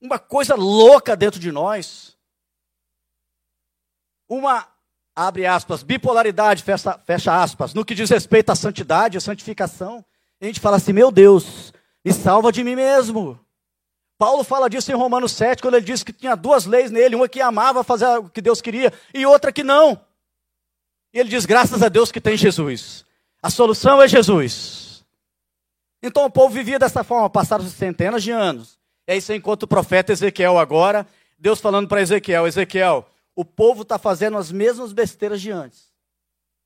[0.00, 2.11] Uma coisa louca dentro de nós
[4.28, 4.66] uma,
[5.14, 10.04] abre aspas, bipolaridade, fecha, fecha aspas, no que diz respeito à santidade, à santificação.
[10.40, 11.72] A gente fala assim, meu Deus,
[12.04, 13.38] me salva de mim mesmo.
[14.18, 17.28] Paulo fala disso em Romanos 7, quando ele diz que tinha duas leis nele, uma
[17.28, 20.00] que amava fazer o que Deus queria e outra que não.
[21.12, 23.04] E ele diz: graças a Deus que tem Jesus.
[23.42, 25.04] A solução é Jesus.
[26.00, 28.78] Então o povo vivia dessa forma, passaram centenas de anos.
[29.06, 31.06] É isso enquanto o profeta Ezequiel agora,
[31.38, 35.92] Deus falando para Ezequiel: Ezequiel, o povo está fazendo as mesmas besteiras de antes.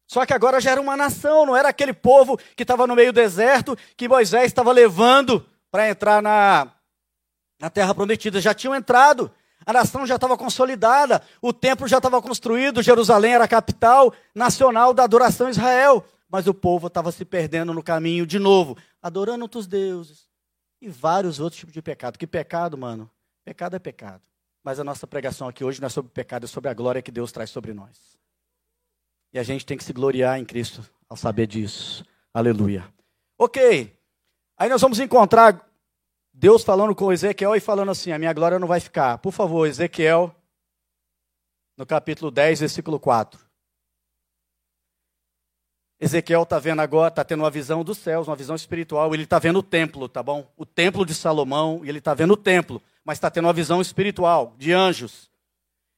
[0.06, 3.12] Só que agora já era uma nação, não era aquele povo que estava no meio
[3.12, 6.72] do deserto, que Moisés estava levando para entrar na,
[7.60, 8.40] na terra prometida.
[8.40, 9.30] Já tinham entrado,
[9.64, 14.94] a nação já estava consolidada, o templo já estava construído, Jerusalém era a capital nacional
[14.94, 16.04] da adoração Israel.
[16.28, 20.28] Mas o povo estava se perdendo no caminho de novo, adorando outros deuses
[20.80, 22.18] e vários outros tipos de pecado.
[22.18, 23.10] Que pecado, mano?
[23.44, 24.22] Pecado é pecado.
[24.66, 27.12] Mas a nossa pregação aqui hoje não é sobre pecado, é sobre a glória que
[27.12, 28.18] Deus traz sobre nós.
[29.32, 32.04] E a gente tem que se gloriar em Cristo ao saber disso.
[32.34, 32.84] Aleluia.
[33.38, 33.96] Ok.
[34.58, 35.70] Aí nós vamos encontrar
[36.34, 39.18] Deus falando com Ezequiel e falando assim: A minha glória não vai ficar.
[39.18, 40.34] Por favor, Ezequiel,
[41.76, 43.38] no capítulo 10, versículo 4.
[46.00, 49.14] Ezequiel está vendo agora, está tendo uma visão dos céus, uma visão espiritual.
[49.14, 50.52] Ele está vendo o templo, tá bom?
[50.56, 53.80] O templo de Salomão, e ele está vendo o templo, mas está tendo uma visão
[53.80, 55.30] espiritual, de anjos.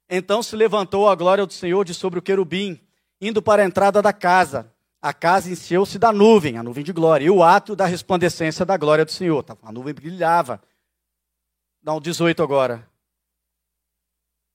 [0.08, 2.80] Então se levantou a glória do Senhor de sobre o querubim,
[3.20, 7.24] indo para a entrada da casa a casa encheu-se da nuvem, a nuvem de glória,
[7.24, 9.42] e o ato da resplandecência da glória do Senhor.
[9.42, 10.60] Tá, a nuvem brilhava.
[11.80, 12.88] Dá o 18 agora.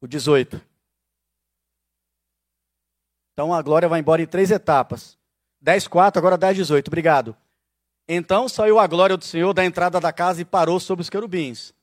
[0.02, 0.62] O 18.
[3.32, 5.18] Então a glória vai embora em três etapas.
[5.62, 6.88] 10, 4, agora 10, 18.
[6.88, 7.36] Obrigado.
[8.06, 11.74] Então saiu a glória do Senhor da entrada da casa e parou sobre os querubins.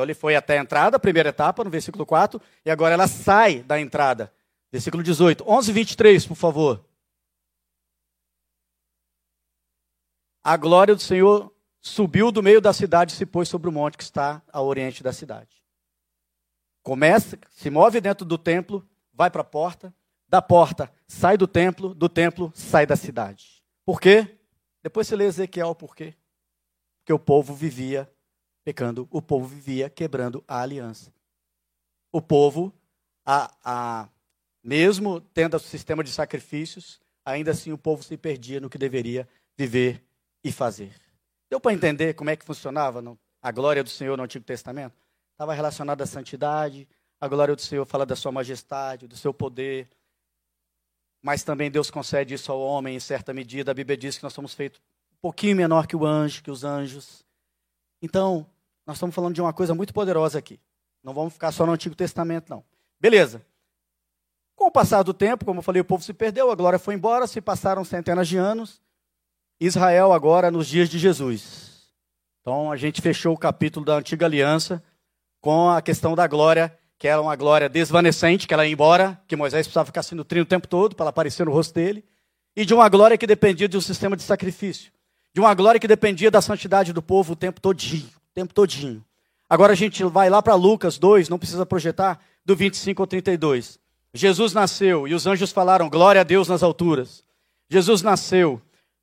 [0.00, 3.62] Então ele foi até a entrada, primeira etapa, no versículo 4, e agora ela sai
[3.62, 4.32] da entrada.
[4.72, 5.44] Versículo 18.
[5.46, 6.84] 11, 23, por favor.
[10.42, 13.98] a glória do Senhor subiu do meio da cidade e se pôs sobre o monte
[13.98, 15.62] que está ao oriente da cidade.
[16.82, 19.94] Começa, se move dentro do templo, vai para a porta,
[20.26, 23.62] da porta sai do templo, do templo sai da cidade.
[23.84, 24.38] Por quê?
[24.82, 26.14] Depois você lê Ezequiel por quê?
[26.98, 28.10] Porque o povo vivia
[28.70, 31.12] pecando, o povo vivia quebrando a aliança.
[32.12, 32.72] O povo,
[33.26, 34.08] a, a,
[34.62, 39.28] mesmo tendo o sistema de sacrifícios, ainda assim o povo se perdia no que deveria
[39.58, 40.00] viver
[40.44, 40.94] e fazer.
[41.50, 43.02] Deu para entender como é que funcionava
[43.42, 44.94] a glória do Senhor no Antigo Testamento?
[45.32, 46.86] Estava relacionada à santidade,
[47.20, 49.88] a glória do Senhor fala da sua majestade, do seu poder.
[51.20, 53.72] Mas também Deus concede isso ao homem em certa medida.
[53.72, 54.80] A Bíblia diz que nós somos feitos
[55.12, 57.24] um pouquinho menor que o anjo, que os anjos.
[58.00, 58.46] Então,
[58.90, 60.58] nós estamos falando de uma coisa muito poderosa aqui.
[61.00, 62.64] Não vamos ficar só no Antigo Testamento, não.
[63.00, 63.40] Beleza.
[64.56, 66.94] Com o passar do tempo, como eu falei, o povo se perdeu, a glória foi
[66.94, 68.82] embora, se passaram centenas de anos.
[69.60, 71.88] Israel agora nos dias de Jesus.
[72.40, 74.82] Então a gente fechou o capítulo da antiga aliança
[75.40, 79.36] com a questão da glória, que era uma glória desvanecente, que ela ia embora, que
[79.36, 82.04] Moisés precisava ficar se nutrindo o tempo todo para ela aparecer no rosto dele,
[82.56, 84.90] e de uma glória que dependia de um sistema de sacrifício,
[85.32, 89.04] de uma glória que dependia da santidade do povo o tempo todinho, tempo todinho.
[89.48, 93.78] Agora a gente vai lá para Lucas 2, não precisa projetar, do 25 ao 32.
[94.14, 97.24] Jesus nasceu e os anjos falaram: Glória a Deus nas alturas.
[97.68, 98.60] Jesus nasceu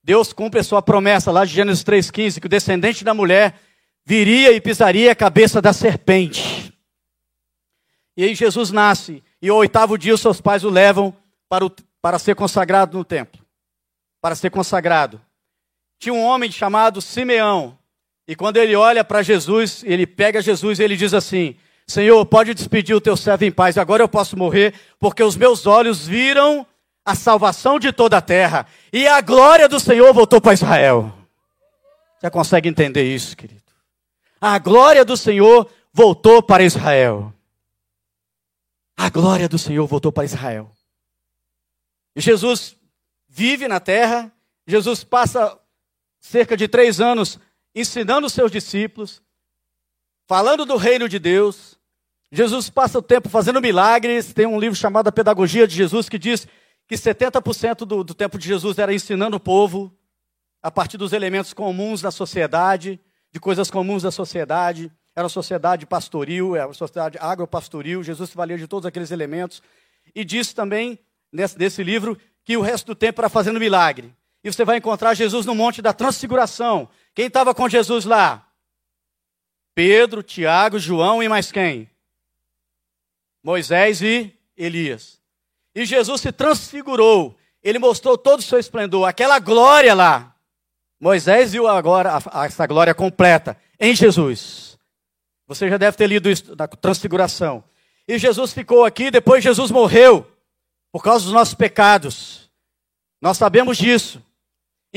[0.08, 3.60] Deus cumpre a sua promessa lá de Gênesis 3,15, que o descendente da mulher
[4.06, 6.74] viria e pisaria a cabeça da serpente.
[8.16, 11.14] E aí Jesus nasce, e ao oitavo dia os seus pais o levam
[11.50, 13.46] para, o, para ser consagrado no templo.
[14.22, 15.20] Para ser consagrado.
[16.00, 17.77] Tinha um homem chamado Simeão,
[18.28, 21.56] e quando ele olha para Jesus, ele pega Jesus e ele diz assim:
[21.88, 25.66] Senhor, pode despedir o teu servo em paz, agora eu posso morrer, porque os meus
[25.66, 26.68] olhos viram
[27.06, 28.68] a salvação de toda a terra.
[28.92, 31.14] E a glória do Senhor voltou para Israel.
[32.22, 33.62] Já consegue entender isso, querido?
[34.42, 37.34] A glória do Senhor voltou para Israel.
[38.98, 40.70] A glória do Senhor voltou para Israel.
[42.14, 42.76] E Jesus
[43.30, 44.32] vive na terra,
[44.66, 45.58] Jesus passa
[46.20, 47.40] cerca de três anos
[47.80, 49.22] ensinando os seus discípulos,
[50.26, 51.78] falando do reino de Deus.
[52.32, 54.34] Jesus passa o tempo fazendo milagres.
[54.34, 56.48] Tem um livro chamado A Pedagogia de Jesus que diz
[56.88, 59.96] que 70% do, do tempo de Jesus era ensinando o povo
[60.62, 63.00] a partir dos elementos comuns da sociedade,
[63.32, 64.92] de coisas comuns da sociedade.
[65.16, 68.04] Era uma sociedade pastoril, era uma sociedade agropastoril.
[68.04, 69.62] Jesus se valia de todos aqueles elementos.
[70.16, 71.00] E disse também,
[71.32, 74.14] nesse, nesse livro, que o resto do tempo era fazendo milagre.
[74.44, 76.90] E você vai encontrar Jesus no Monte da Transfiguração.
[77.18, 78.48] Quem estava com Jesus lá?
[79.74, 81.90] Pedro, Tiago, João e mais quem?
[83.42, 85.20] Moisés e Elias.
[85.74, 87.36] E Jesus se transfigurou.
[87.64, 90.36] Ele mostrou todo o seu esplendor, aquela glória lá.
[91.00, 94.78] Moisés viu agora essa glória completa em Jesus.
[95.48, 97.64] Você já deve ter lido isso na Transfiguração.
[98.08, 100.32] E Jesus ficou aqui, depois Jesus morreu
[100.92, 102.52] por causa dos nossos pecados.
[103.20, 104.22] Nós sabemos disso.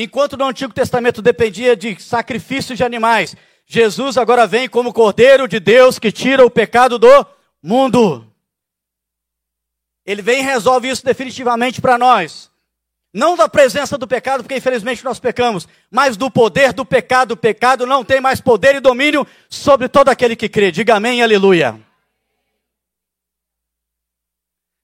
[0.02, 3.36] Enquanto no Antigo Testamento dependia de sacrifícios de animais,
[3.66, 7.26] Jesus agora vem como Cordeiro de Deus que tira o pecado do
[7.62, 8.26] mundo.
[10.06, 12.50] Ele vem e resolve isso definitivamente para nós.
[13.12, 17.32] Não da presença do pecado, porque infelizmente nós pecamos, mas do poder do pecado.
[17.32, 20.72] O pecado não tem mais poder e domínio sobre todo aquele que crê.
[20.72, 21.78] Diga amém, aleluia.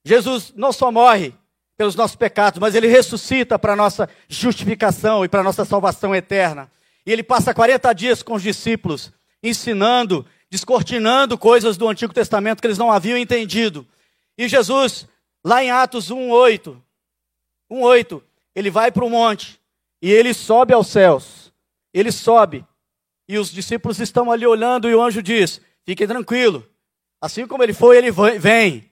[0.05, 1.33] Jesus não só morre
[1.77, 6.71] pelos nossos pecados, mas ele ressuscita para nossa justificação e para nossa salvação eterna.
[7.05, 9.13] E ele passa 40 dias com os discípulos,
[9.43, 13.87] ensinando, descortinando coisas do Antigo Testamento que eles não haviam entendido.
[14.35, 15.07] E Jesus,
[15.45, 16.81] lá em Atos 1:8,
[17.71, 18.23] 1:8,
[18.55, 19.61] ele vai para o monte
[20.01, 21.53] e ele sobe aos céus.
[21.93, 22.65] Ele sobe.
[23.29, 26.67] E os discípulos estão ali olhando e o anjo diz: "Fiquem tranquilo.
[27.21, 28.89] Assim como ele foi, ele vem."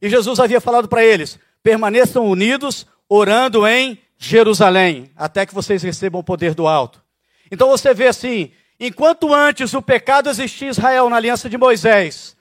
[0.00, 6.20] E Jesus havia falado para eles: permaneçam unidos, orando em Jerusalém, até que vocês recebam
[6.20, 7.02] o poder do alto.
[7.50, 12.36] Então você vê assim: enquanto antes o pecado existia em Israel na aliança de Moisés,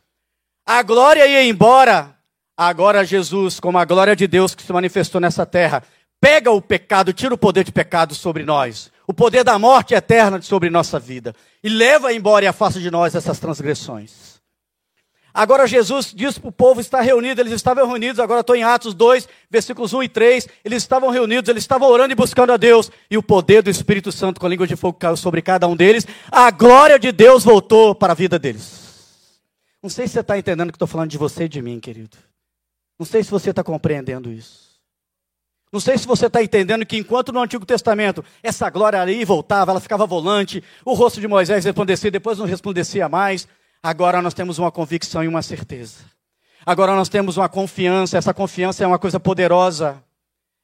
[0.66, 2.16] a glória ia embora,
[2.56, 5.84] agora Jesus, como a glória de Deus que se manifestou nessa terra,
[6.20, 10.40] pega o pecado, tira o poder de pecado sobre nós, o poder da morte eterna
[10.42, 14.31] sobre nossa vida, e leva embora e afasta de nós essas transgressões.
[15.34, 18.94] Agora Jesus diz para o povo estar reunido, eles estavam reunidos, agora estou em Atos
[18.94, 22.92] 2, versículos 1 e 3, eles estavam reunidos, eles estavam orando e buscando a Deus,
[23.10, 25.76] e o poder do Espírito Santo com a língua de fogo caiu sobre cada um
[25.76, 28.82] deles, a glória de Deus voltou para a vida deles.
[29.82, 32.18] Não sei se você está entendendo que estou falando de você e de mim, querido.
[33.00, 34.72] Não sei se você está compreendendo isso.
[35.72, 39.72] Não sei se você está entendendo que enquanto no Antigo Testamento essa glória ali voltava,
[39.72, 43.48] ela ficava volante, o rosto de Moisés resplandecia, depois não resplandecia mais,
[43.84, 46.04] Agora nós temos uma convicção e uma certeza.
[46.66, 50.04] Agora nós temos uma confiança, essa confiança é uma coisa poderosa.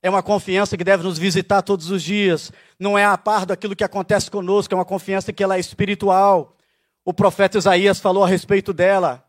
[0.01, 2.51] É uma confiança que deve nos visitar todos os dias.
[2.79, 6.55] Não é a par daquilo que acontece conosco, é uma confiança que ela é espiritual.
[7.03, 9.23] O profeta Isaías falou a respeito dela.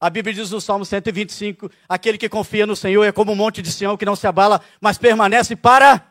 [0.00, 3.60] A Bíblia diz no Salmo 125: aquele que confia no Senhor é como um monte
[3.60, 6.06] de Sião que não se abala, mas permanece para.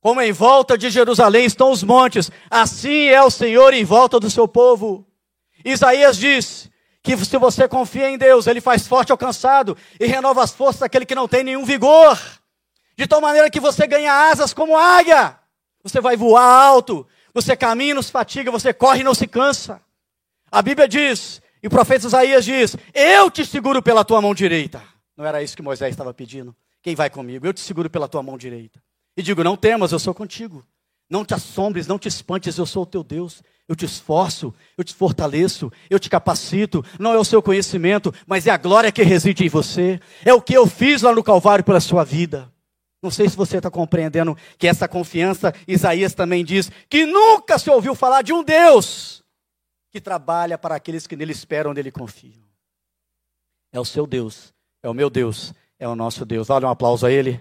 [0.00, 4.30] Como em volta de Jerusalém estão os montes, assim é o Senhor em volta do
[4.30, 5.09] seu povo.
[5.64, 6.70] Isaías diz
[7.02, 10.80] que se você confia em Deus, Ele faz forte ao cansado e renova as forças
[10.80, 12.18] daquele que não tem nenhum vigor.
[12.96, 15.38] De tal maneira que você ganha asas como águia.
[15.82, 19.26] Você vai voar alto, você caminha e não se fatiga, você corre e não se
[19.26, 19.80] cansa.
[20.52, 24.82] A Bíblia diz, e o profeta Isaías diz: Eu te seguro pela tua mão direita.
[25.16, 26.54] Não era isso que Moisés estava pedindo?
[26.82, 27.46] Quem vai comigo?
[27.46, 28.82] Eu te seguro pela tua mão direita.
[29.16, 30.64] E digo: Não temas, eu sou contigo.
[31.08, 33.42] Não te assombres, não te espantes, eu sou o teu Deus.
[33.70, 36.84] Eu te esforço, eu te fortaleço, eu te capacito.
[36.98, 40.00] Não é o seu conhecimento, mas é a glória que reside em você.
[40.24, 42.52] É o que eu fiz lá no Calvário pela sua vida.
[43.00, 47.70] Não sei se você está compreendendo que essa confiança, Isaías também diz que nunca se
[47.70, 49.22] ouviu falar de um Deus
[49.92, 52.42] que trabalha para aqueles que nele esperam, nele confiam.
[53.72, 54.52] É o seu Deus,
[54.82, 56.50] é o meu Deus, é o nosso Deus.
[56.50, 57.40] Olha um aplauso a ele.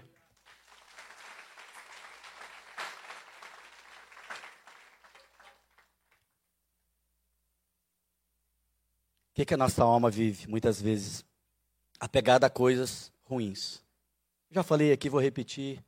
[9.39, 11.23] Que, que a nossa alma vive, muitas vezes?
[11.97, 13.81] Apegada a coisas ruins.
[14.51, 15.81] Já falei aqui, vou repetir.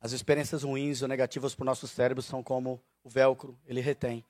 [0.00, 4.24] As experiências ruins ou negativas para o nosso cérebro são como o velcro, ele retém.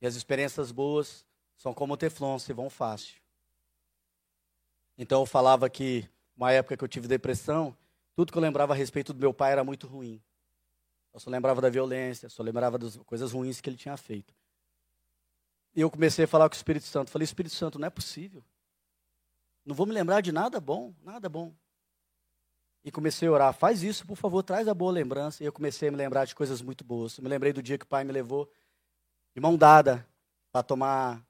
[0.00, 1.24] E as experiências boas
[1.56, 3.20] são como o teflon, se vão fácil.
[4.98, 7.76] Então eu falava que, uma época que eu tive depressão,
[8.16, 10.20] tudo que eu lembrava a respeito do meu pai era muito ruim.
[11.14, 14.34] Eu só lembrava da violência, só lembrava das coisas ruins que ele tinha feito.
[15.74, 17.10] E eu comecei a falar com o Espírito Santo.
[17.10, 18.44] Falei, Espírito Santo, não é possível.
[19.64, 21.54] Não vou me lembrar de nada bom, nada bom.
[22.84, 25.42] E comecei a orar, faz isso, por favor, traz a boa lembrança.
[25.42, 27.16] E eu comecei a me lembrar de coisas muito boas.
[27.16, 28.50] Eu me lembrei do dia que o pai me levou
[29.34, 30.06] de mão dada
[30.50, 31.24] para tomar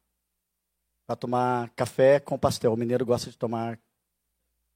[1.07, 2.72] para tomar café com pastel.
[2.72, 3.78] O mineiro gosta de tomar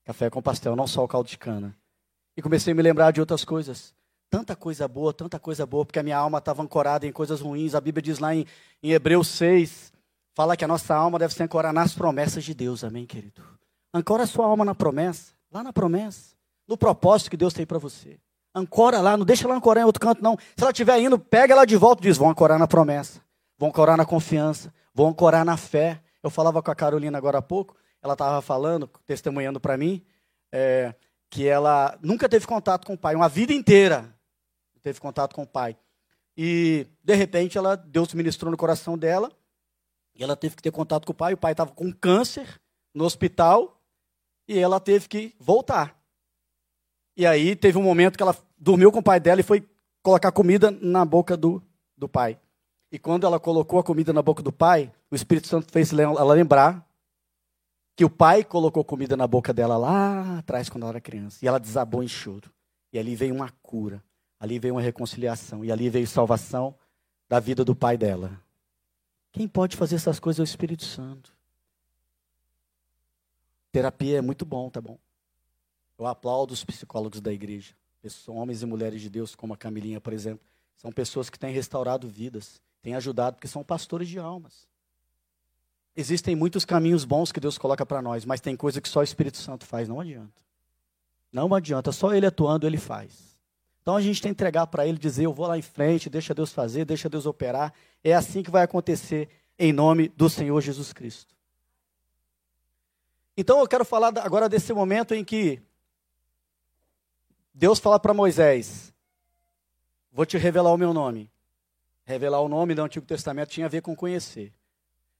[0.05, 1.75] café com pastel, não só o caldo de cana.
[2.37, 3.96] E comecei a me lembrar de outras coisas
[4.31, 7.75] tanta coisa boa, tanta coisa boa, porque a minha alma estava ancorada em coisas ruins.
[7.75, 8.47] A Bíblia diz lá em,
[8.83, 9.93] em Hebreus 6,
[10.35, 13.43] fala que a nossa alma deve ser ancorada nas promessas de Deus, amém, querido?
[13.93, 16.35] Ancora a sua alma na promessa, lá na promessa,
[16.69, 18.19] no propósito que Deus tem para você.
[18.55, 20.37] Ancora lá, não deixa ela ancorar em outro canto, não.
[20.57, 23.21] Se ela estiver indo, pega ela de volta e diz: vão ancorar na promessa,
[23.59, 26.01] vão ancorar na confiança, vão ancorar na fé.
[26.23, 30.03] Eu falava com a Carolina agora há pouco, ela estava falando, testemunhando para mim,
[30.51, 30.95] é,
[31.31, 34.16] que ela nunca teve contato com o pai, uma vida inteira
[34.87, 35.77] teve contato com o pai.
[36.37, 39.33] E, de repente, ela, Deus ministrou no coração dela.
[40.15, 41.35] E ela teve que ter contato com o pai.
[41.35, 42.61] O pai estava com câncer
[42.95, 43.83] no hospital.
[44.47, 46.01] E ela teve que voltar.
[47.17, 49.69] E aí teve um momento que ela dormiu com o pai dela e foi
[50.05, 51.61] colocar comida na boca do,
[51.97, 52.39] do pai.
[52.93, 56.33] E quando ela colocou a comida na boca do pai, o Espírito Santo fez ela
[56.33, 56.87] lembrar
[57.97, 61.39] que o pai colocou comida na boca dela lá atrás quando ela era criança.
[61.43, 62.53] E ela desabou em choro.
[62.93, 64.03] E ali veio uma cura,
[64.39, 66.75] ali veio uma reconciliação, e ali veio salvação
[67.29, 68.41] da vida do pai dela.
[69.33, 71.35] Quem pode fazer essas coisas é o Espírito Santo.
[73.71, 74.99] Terapia é muito bom, tá bom?
[75.99, 77.75] Eu aplaudo os psicólogos da igreja.
[78.29, 80.47] Homens e mulheres de Deus, como a Camilinha, por exemplo.
[80.77, 84.67] São pessoas que têm restaurado vidas, têm ajudado, porque são pastores de almas.
[85.97, 89.05] Existem muitos caminhos bons que Deus coloca para nós, mas tem coisa que só o
[89.05, 90.41] Espírito Santo faz, não adianta.
[91.33, 93.36] Não adianta, só ele atuando, ele faz.
[93.87, 96.35] Então a gente tem que entregar para ele, dizer: Eu vou lá em frente, deixa
[96.35, 97.73] Deus fazer, deixa Deus operar.
[98.03, 101.33] É assim que vai acontecer, em nome do Senhor Jesus Cristo.
[103.37, 105.63] Então eu quero falar agora desse momento em que
[107.55, 108.93] Deus fala para Moisés:
[110.11, 111.31] Vou te revelar o meu nome.
[112.05, 114.53] Revelar o nome do Antigo Testamento tinha a ver com conhecer.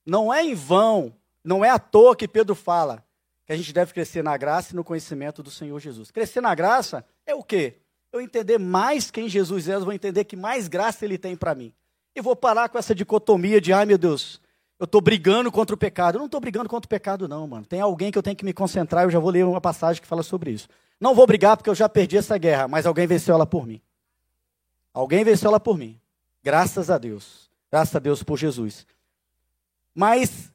[0.05, 3.01] Não é em vão, não é à toa que Pedro fala
[3.45, 6.11] que a gente deve crescer na graça e no conhecimento do Senhor Jesus.
[6.11, 7.79] Crescer na graça é o quê?
[8.17, 11.53] Eu entender mais quem Jesus é, eu vou entender que mais graça ele tem para
[11.53, 11.71] mim.
[12.15, 14.41] E vou parar com essa dicotomia de, ai meu Deus,
[14.79, 16.15] eu estou brigando contra o pecado.
[16.15, 17.65] Eu não estou brigando contra o pecado, não, mano.
[17.65, 20.07] Tem alguém que eu tenho que me concentrar, eu já vou ler uma passagem que
[20.07, 20.67] fala sobre isso.
[20.99, 23.79] Não vou brigar porque eu já perdi essa guerra, mas alguém venceu ela por mim.
[24.93, 25.99] Alguém venceu ela por mim.
[26.43, 27.51] Graças a Deus.
[27.71, 28.87] Graças a Deus por Jesus.
[29.93, 30.51] Mas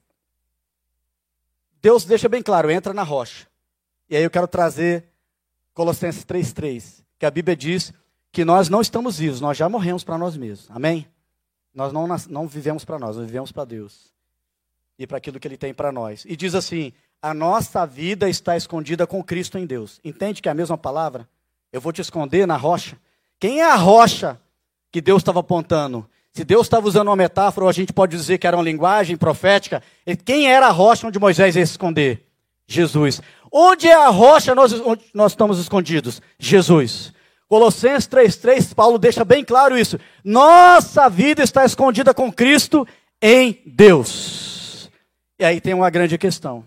[1.81, 3.47] Deus deixa bem claro, entra na rocha.
[4.11, 5.05] E aí eu quero trazer
[5.75, 7.93] Colossenses 3:3, que a Bíblia diz
[8.33, 10.69] que nós não estamos vivos, nós já morremos para nós mesmos.
[10.69, 11.07] Amém?
[11.73, 14.13] Nós não, não vivemos para nós, nós vivemos para Deus.
[14.99, 16.25] E para aquilo que Ele tem para nós.
[16.29, 16.93] E diz assim:
[17.23, 20.01] a nossa vida está escondida com Cristo em Deus.
[20.03, 21.29] Entende que é a mesma palavra?
[21.73, 22.99] Eu vou te esconder na rocha.
[23.39, 24.37] Quem é a rocha
[24.91, 26.05] que Deus estava apontando?
[26.33, 29.81] Se Deus estava usando uma metáfora, a gente pode dizer que era uma linguagem profética,
[30.25, 32.27] quem era a rocha onde Moisés ia se esconder?
[32.67, 33.23] Jesus.
[33.53, 36.23] Onde é a rocha nós, onde nós estamos escondidos?
[36.39, 37.13] Jesus.
[37.47, 40.01] Colossenses 3,3, Paulo deixa bem claro isso.
[40.25, 42.89] Nossa vida está escondida com Cristo
[43.21, 44.91] em Deus.
[45.39, 46.65] E aí tem uma grande questão.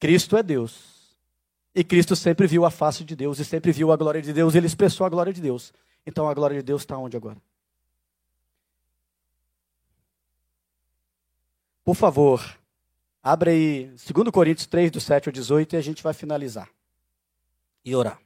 [0.00, 0.92] Cristo é Deus.
[1.74, 4.54] E Cristo sempre viu a face de Deus e sempre viu a glória de Deus,
[4.54, 5.72] ele expressou a glória de Deus.
[6.06, 7.36] Então a glória de Deus está onde agora?
[11.84, 12.56] Por favor,
[13.22, 16.68] abre aí 2 Coríntios 3, do 7 ao 18, e a gente vai finalizar.
[17.84, 18.18] E orar.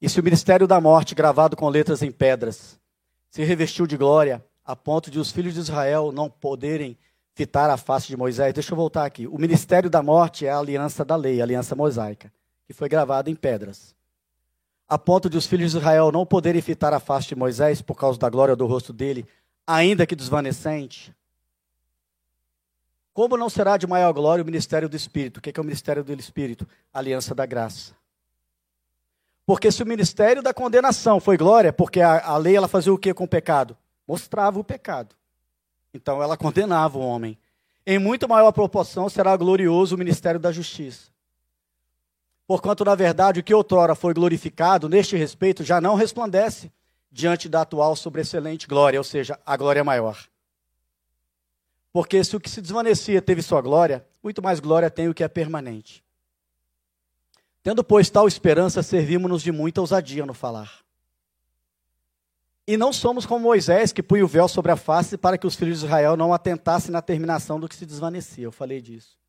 [0.00, 2.78] E se o ministério da morte, gravado com letras em pedras,
[3.30, 6.98] se revestiu de glória, a ponto de os filhos de Israel não poderem
[7.34, 8.52] fitar a face de Moisés.
[8.52, 9.26] Deixa eu voltar aqui.
[9.26, 12.30] O ministério da morte é a aliança da lei, a aliança mosaica,
[12.66, 13.94] que foi gravada em pedras
[14.88, 17.96] a ponto de os filhos de Israel não poderem fitar a face de Moisés por
[17.96, 19.26] causa da glória do rosto dele,
[19.66, 21.14] ainda que desvanecente?
[23.12, 25.38] Como não será de maior glória o ministério do Espírito?
[25.38, 26.66] O que é, o ministério do Espírito?
[26.92, 27.94] A aliança da graça.
[29.46, 32.98] Porque se o ministério da condenação foi glória, porque a, a lei ela fazia o
[32.98, 33.76] que com o pecado?
[34.06, 35.14] Mostrava o pecado.
[35.92, 37.38] Então ela condenava o homem.
[37.86, 41.13] Em muito maior proporção será glorioso o ministério da justiça.
[42.46, 46.70] Porquanto, na verdade, o que outrora foi glorificado, neste respeito, já não resplandece
[47.10, 50.18] diante da atual sobreexcelente glória, ou seja, a glória maior.
[51.92, 55.24] Porque se o que se desvanecia teve sua glória, muito mais glória tem o que
[55.24, 56.04] é permanente.
[57.62, 60.80] Tendo, pois, tal esperança, servimos-nos de muita ousadia no falar.
[62.66, 65.54] E não somos como Moisés, que punha o véu sobre a face para que os
[65.54, 68.44] filhos de Israel não atentassem na terminação do que se desvanecia.
[68.44, 69.23] Eu falei disso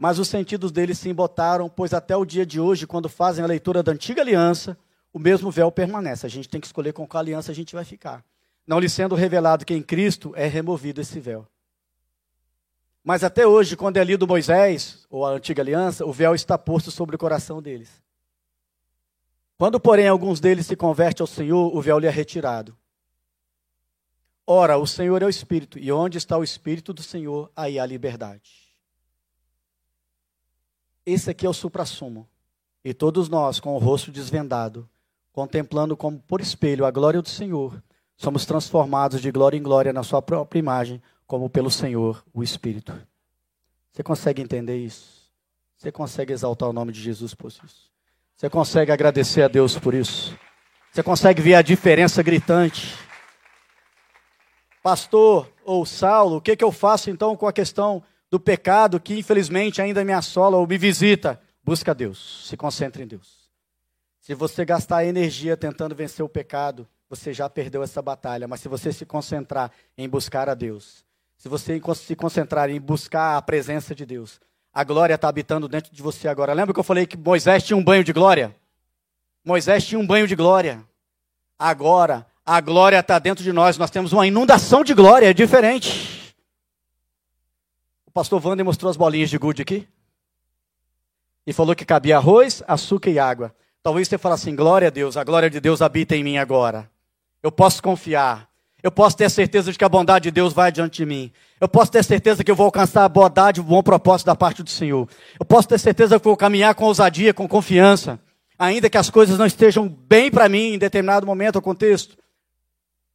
[0.00, 3.46] mas os sentidos deles se embotaram, pois até o dia de hoje, quando fazem a
[3.46, 4.74] leitura da antiga aliança,
[5.12, 6.24] o mesmo véu permanece.
[6.24, 8.24] A gente tem que escolher com qual aliança a gente vai ficar.
[8.66, 11.46] Não lhe sendo revelado que em Cristo é removido esse véu.
[13.04, 16.90] Mas até hoje, quando é lido Moisés, ou a antiga aliança, o véu está posto
[16.90, 17.90] sobre o coração deles.
[19.58, 22.74] Quando, porém, alguns deles se convertem ao Senhor, o véu lhe é retirado.
[24.46, 27.84] Ora, o Senhor é o Espírito, e onde está o Espírito do Senhor, aí há
[27.84, 28.69] liberdade.
[31.10, 32.28] Esse aqui é o suprassumo.
[32.84, 34.88] E todos nós, com o rosto desvendado,
[35.32, 37.82] contemplando como por espelho a glória do Senhor,
[38.16, 42.92] somos transformados de glória em glória na sua própria imagem, como pelo Senhor, o Espírito.
[43.90, 45.28] Você consegue entender isso?
[45.76, 47.90] Você consegue exaltar o nome de Jesus por isso?
[48.36, 50.38] Você consegue agradecer a Deus por isso?
[50.92, 52.94] Você consegue ver a diferença gritante?
[54.80, 59.18] Pastor ou Saulo, o que, que eu faço então com a questão do pecado que
[59.18, 61.40] infelizmente ainda me assola ou me visita?
[61.64, 63.50] Busca Deus, se concentre em Deus.
[64.20, 68.46] Se você gastar energia tentando vencer o pecado, você já perdeu essa batalha.
[68.46, 71.04] Mas se você se concentrar em buscar a Deus,
[71.36, 74.40] se você se concentrar em buscar a presença de Deus,
[74.72, 76.52] a glória está habitando dentro de você agora.
[76.52, 78.54] Lembra que eu falei que Moisés tinha um banho de glória?
[79.44, 80.84] Moisés tinha um banho de glória.
[81.58, 83.76] Agora, a glória está dentro de nós.
[83.76, 86.19] Nós temos uma inundação de glória, é diferente.
[88.10, 89.86] O pastor Wander mostrou as bolinhas de gude aqui.
[91.46, 93.54] E falou que cabia arroz, açúcar e água.
[93.84, 96.90] Talvez você fale assim: glória a Deus, a glória de Deus habita em mim agora.
[97.40, 98.50] Eu posso confiar.
[98.82, 101.30] Eu posso ter certeza de que a bondade de Deus vai adiante de mim.
[101.60, 104.64] Eu posso ter certeza que eu vou alcançar a bondade o bom propósito da parte
[104.64, 105.08] do Senhor.
[105.38, 108.18] Eu posso ter certeza que eu vou caminhar com ousadia, com confiança.
[108.58, 112.18] Ainda que as coisas não estejam bem para mim em determinado momento ou contexto.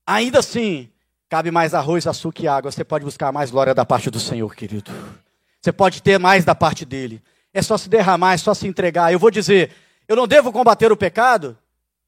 [0.08, 0.89] Ainda assim,
[1.30, 2.72] cabe mais arroz, açúcar e água.
[2.72, 4.92] Você pode buscar mais glória da parte do Senhor, querido.
[5.62, 7.22] Você pode ter mais da parte dele.
[7.54, 9.12] É só se derramar, é só se entregar.
[9.12, 9.72] Eu vou dizer,
[10.08, 11.58] eu não devo combater o pecado?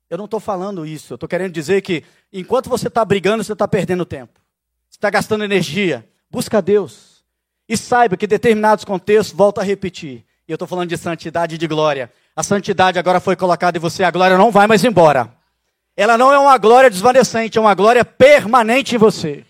[0.10, 1.14] Eu não estou falando isso.
[1.14, 4.40] Eu estou querendo dizer que enquanto você está brigando, você está perdendo tempo.
[4.90, 6.08] Você está gastando energia.
[6.30, 7.24] Busca Deus.
[7.68, 10.26] E saiba que determinados contextos, volta a repetir.
[10.48, 12.12] E eu estou falando de santidade e de glória.
[12.36, 15.37] A santidade agora foi colocada em você, a glória não vai mais embora.
[15.98, 19.44] Ela não é uma glória desvanecente, é uma glória permanente em você.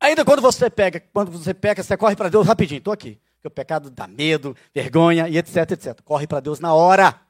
[0.00, 2.78] Ainda quando você pega, quando você peca, você corre para Deus rapidinho.
[2.78, 3.18] Estou aqui.
[3.34, 6.00] Porque o pecado dá medo, vergonha e etc, etc.
[6.04, 7.20] Corre para Deus na hora.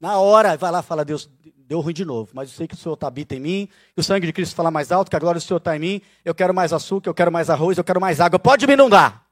[0.00, 2.74] Na hora, vai lá e fala, Deus, deu ruim de novo, mas eu sei que
[2.74, 5.20] o Senhor habita em mim, que o sangue de Cristo fala mais alto, que a
[5.20, 7.84] glória do Senhor está em mim, eu quero mais açúcar, eu quero mais arroz, eu
[7.84, 9.24] quero mais água, pode me inundar.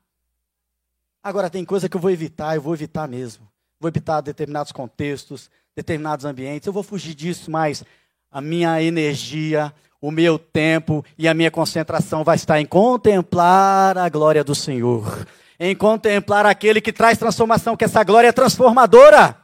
[1.21, 3.49] Agora tem coisa que eu vou evitar, eu vou evitar mesmo.
[3.81, 7.83] Vou evitar determinados contextos, determinados ambientes, eu vou fugir disso, mas
[8.31, 14.09] a minha energia, o meu tempo e a minha concentração vai estar em contemplar a
[14.09, 15.27] glória do Senhor,
[15.59, 19.37] em contemplar aquele que traz transformação, que essa glória é transformadora.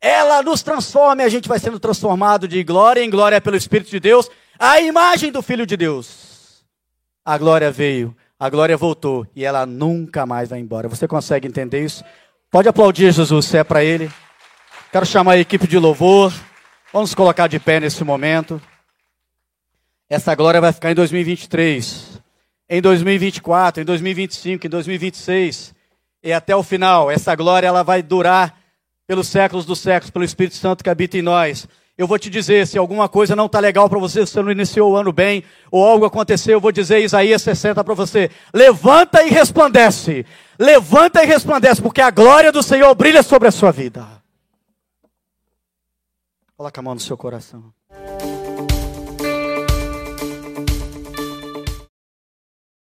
[0.00, 3.90] Ela nos transforma e a gente vai sendo transformado de glória em glória pelo Espírito
[3.90, 6.64] de Deus, a imagem do Filho de Deus.
[7.22, 10.88] A glória veio, a glória voltou e ela nunca mais vai embora.
[10.88, 12.02] Você consegue entender isso?
[12.50, 14.10] Pode aplaudir Jesus, se é para Ele.
[14.90, 16.32] Quero chamar a equipe de louvor.
[16.92, 18.60] Vamos colocar de pé nesse momento.
[20.08, 22.20] Essa glória vai ficar em 2023,
[22.68, 25.72] em 2024, em 2025, em 2026
[26.20, 27.08] e até o final.
[27.08, 28.58] Essa glória ela vai durar
[29.06, 31.68] pelos séculos dos séculos, pelo Espírito Santo que habita em nós.
[31.96, 34.50] Eu vou te dizer, se alguma coisa não está legal para você, se você não
[34.50, 39.22] iniciou o ano bem, ou algo aconteceu, eu vou dizer Isaías 60 para você: levanta
[39.22, 40.26] e resplandece.
[40.58, 44.19] Levanta e resplandece, porque a glória do Senhor brilha sobre a sua vida.
[46.60, 47.72] Coloca a mão no seu coração.